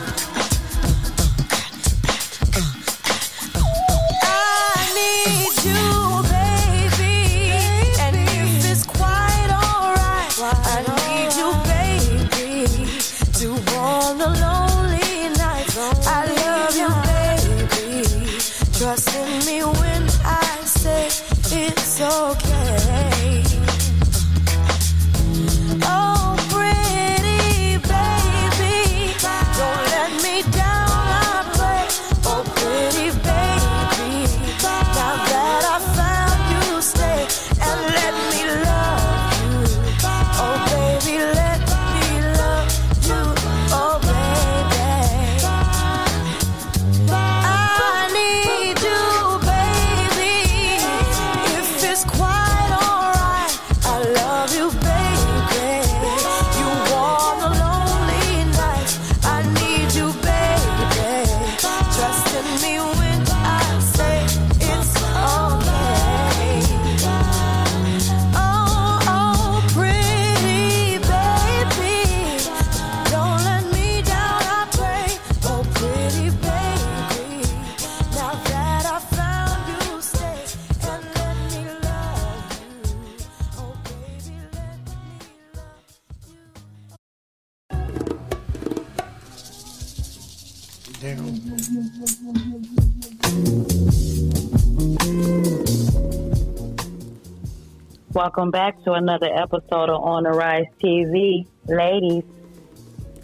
[98.31, 101.45] Welcome back to another episode of On the Rise TV.
[101.65, 102.23] Ladies,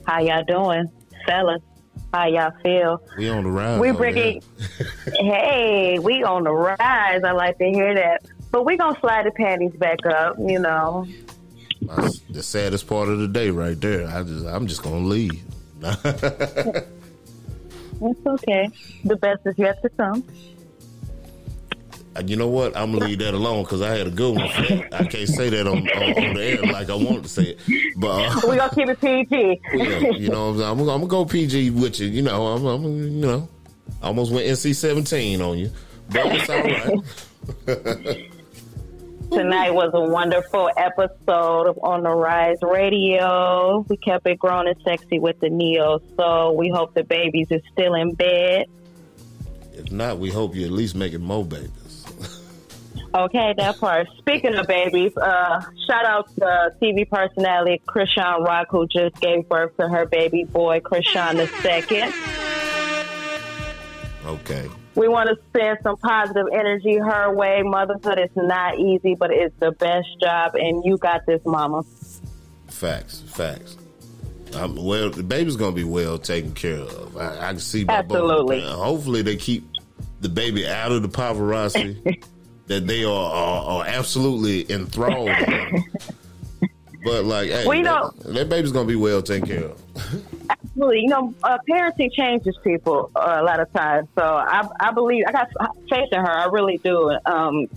[0.05, 0.91] how y'all doing?
[1.25, 1.61] Fellas,
[2.13, 3.01] how y'all feel?
[3.17, 3.79] We on the rise.
[3.79, 4.43] We over bringing,
[5.15, 7.23] hey, we on the rise.
[7.23, 8.25] I like to hear that.
[8.51, 11.07] But we gonna slide the panties back up, you know.
[11.83, 14.09] That's the saddest part of the day, right there.
[14.09, 15.41] I just, I'm just gonna leave.
[17.99, 18.69] It's okay.
[19.05, 20.23] The best is yet to come.
[22.25, 22.75] You know what?
[22.75, 24.47] I'm gonna leave that alone because I had a good one.
[24.93, 27.59] I can't say that on, on, on the air like I wanted to say it,
[27.97, 29.61] but uh, We gonna keep it PG.
[29.73, 32.07] yeah, you know, what I'm, I'm, I'm gonna go PG with you.
[32.07, 33.49] You know, I'm, I'm you know,
[34.01, 35.71] almost went NC 17 on you,
[36.09, 36.63] but it's all
[38.07, 38.31] right.
[39.31, 43.85] Tonight was a wonderful episode of On the Rise Radio.
[43.89, 45.99] We kept it grown and sexy with the Neo.
[46.15, 48.67] So we hope the babies are still in bed.
[49.73, 51.86] If not, we hope you at least making more babies.
[53.13, 54.07] Okay, that part.
[54.17, 59.75] Speaking of babies, uh, shout out to TV personality Chrisean Rock, who just gave birth
[59.77, 62.13] to her baby boy, Chrisean the second.
[64.25, 64.69] Okay.
[64.95, 67.61] We want to send some positive energy her way.
[67.63, 71.83] Motherhood is not easy, but it's the best job, and you got this, mama.
[72.67, 73.77] Facts, facts.
[74.53, 77.17] Um, well, the baby's gonna be well taken care of.
[77.17, 78.17] I, I can see by both.
[78.17, 78.63] Absolutely.
[78.63, 79.67] Uh, Hopefully, they keep
[80.21, 82.23] the baby out of the paparazzi
[82.67, 85.29] that they are, are, are absolutely enthralled.
[85.29, 85.83] in.
[87.07, 89.81] But like, hey, We that, that baby's gonna be well taken care of.
[90.49, 91.01] Absolutely.
[91.01, 94.09] You know, uh, parenting changes people uh, a lot of times.
[94.13, 95.47] So I, I believe, I got
[95.89, 96.29] faith in her.
[96.29, 97.17] I really do.
[97.25, 97.67] Um,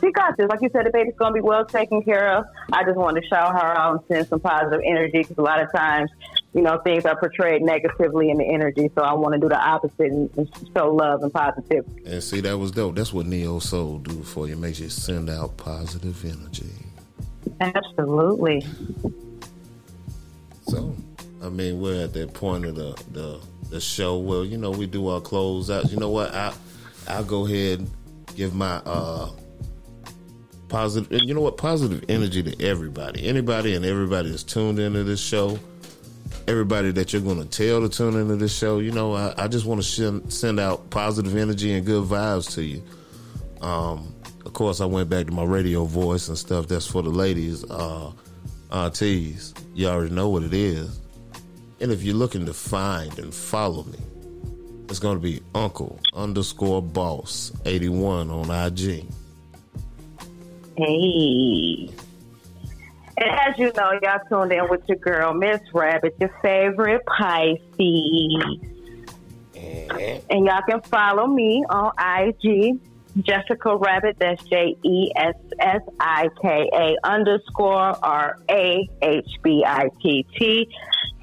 [0.00, 0.48] she got this.
[0.48, 2.46] Like you said, the baby's going to be well taken care of.
[2.72, 5.60] I just wanted to shout her out and send some positive energy because a lot
[5.60, 6.10] of times,
[6.52, 8.90] you know, things are portrayed negatively in the energy.
[8.96, 12.02] So I want to do the opposite and, and show love and positivity.
[12.04, 12.96] And see, that was dope.
[12.96, 14.56] That's what Neo Soul do for you.
[14.56, 16.66] Makes you send out positive energy.
[17.60, 18.66] Absolutely.
[20.62, 20.94] So,
[21.42, 23.40] I mean, we're at that point of the the,
[23.70, 25.92] the show where you know we do our close closeouts.
[25.92, 26.34] You know what?
[26.34, 26.52] I
[27.06, 27.90] I'll go ahead and
[28.34, 29.30] give my uh
[30.68, 31.12] positive.
[31.12, 31.56] and You know what?
[31.58, 35.58] Positive energy to everybody, anybody, and everybody that's tuned into this show.
[36.46, 39.48] Everybody that you're going to tell to tune into this show, you know, I, I
[39.48, 42.82] just want to send, send out positive energy and good vibes to you.
[43.60, 46.66] Um, of course, I went back to my radio voice and stuff.
[46.66, 48.10] That's for the ladies, uh,
[48.72, 49.54] aunties.
[49.74, 51.00] You already know what it is.
[51.80, 53.98] And if you're looking to find and follow me,
[54.88, 59.06] it's going to be Uncle underscore Boss 81 on IG.
[60.76, 61.90] Hey.
[63.20, 68.60] And as you know, y'all tuned in with your girl, Miss Rahbit, your favorite Pisces.
[70.30, 72.80] And y'all can follow me on IG,
[73.22, 74.16] Jessica Rabbit.
[74.18, 80.24] That's J E S S I K A underscore R A H B I T
[80.38, 80.74] T.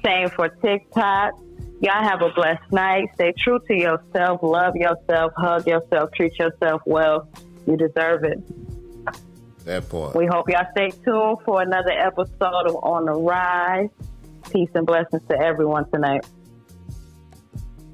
[0.04, 1.32] Same for TikTok.
[1.80, 3.08] Y'all have a blessed night.
[3.14, 4.40] Stay true to yourself.
[4.42, 5.32] Love yourself.
[5.36, 6.12] Hug yourself.
[6.12, 7.28] Treat yourself well.
[7.66, 8.38] You deserve it.
[9.68, 10.16] That part.
[10.16, 13.90] We hope y'all stay tuned for another episode of On the Rise.
[14.50, 16.26] Peace and blessings to everyone tonight.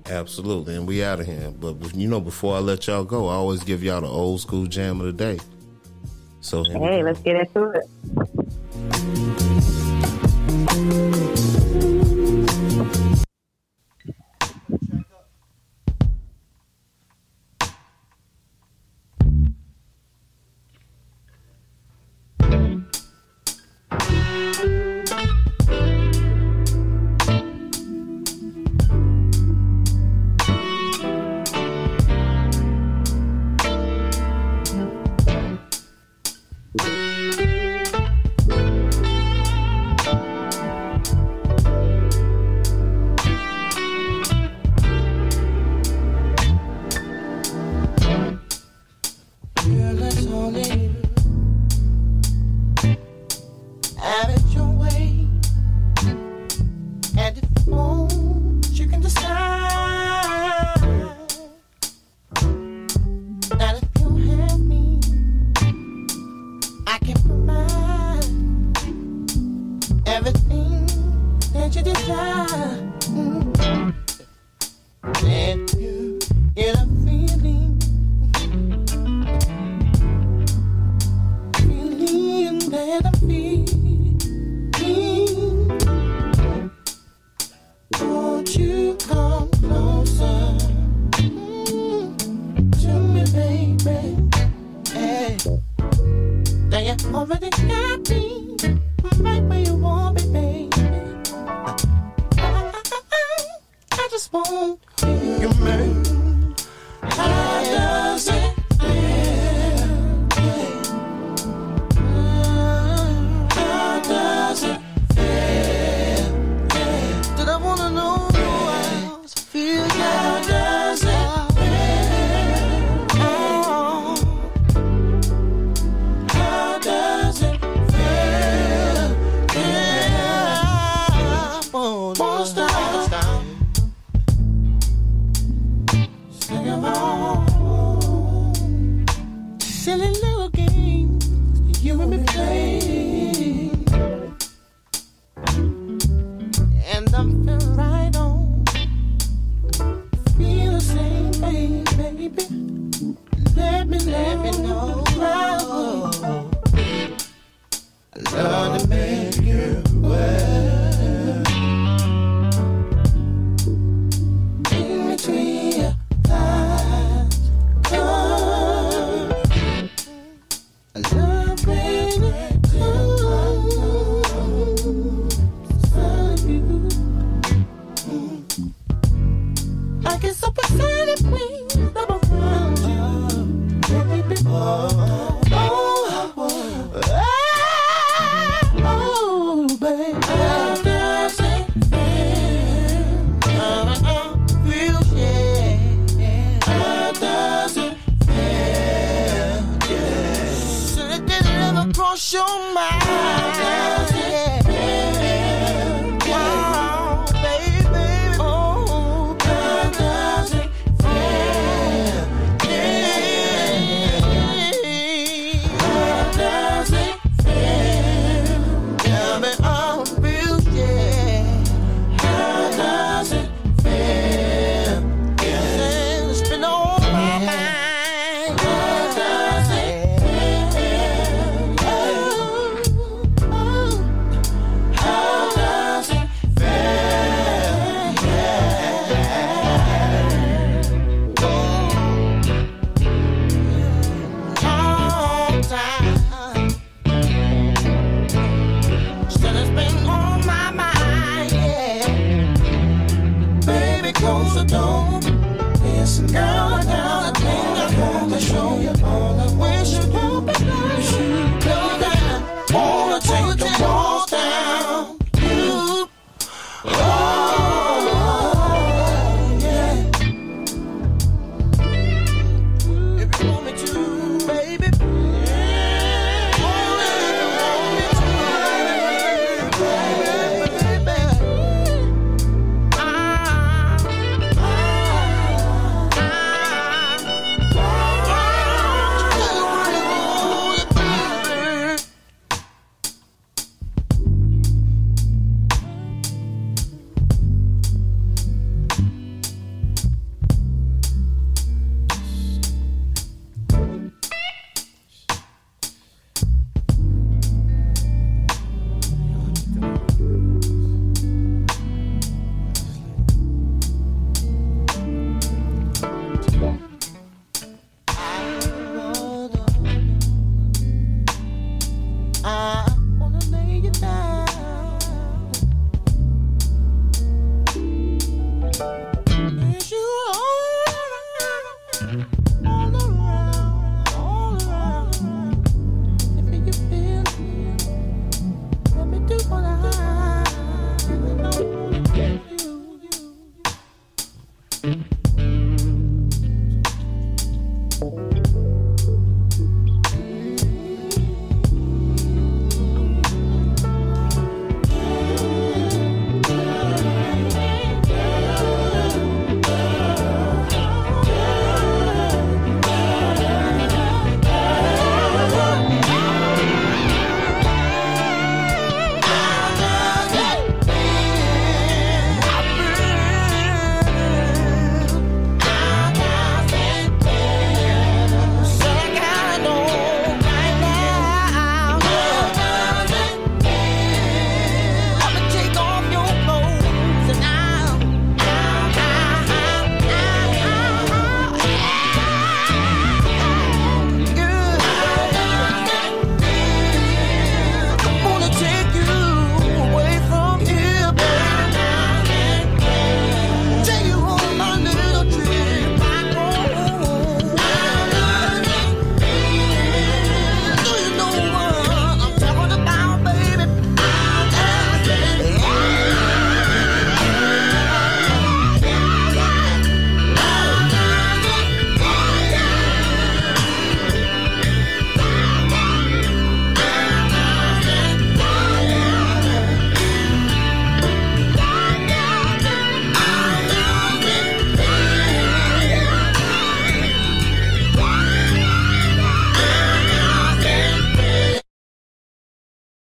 [0.06, 0.76] Absolutely.
[0.76, 1.50] And we out of here.
[1.50, 4.66] But, you know, before I let y'all go, I always give y'all the old school
[4.66, 5.40] jam of the day.
[6.40, 9.43] So, Hey, let's get into it.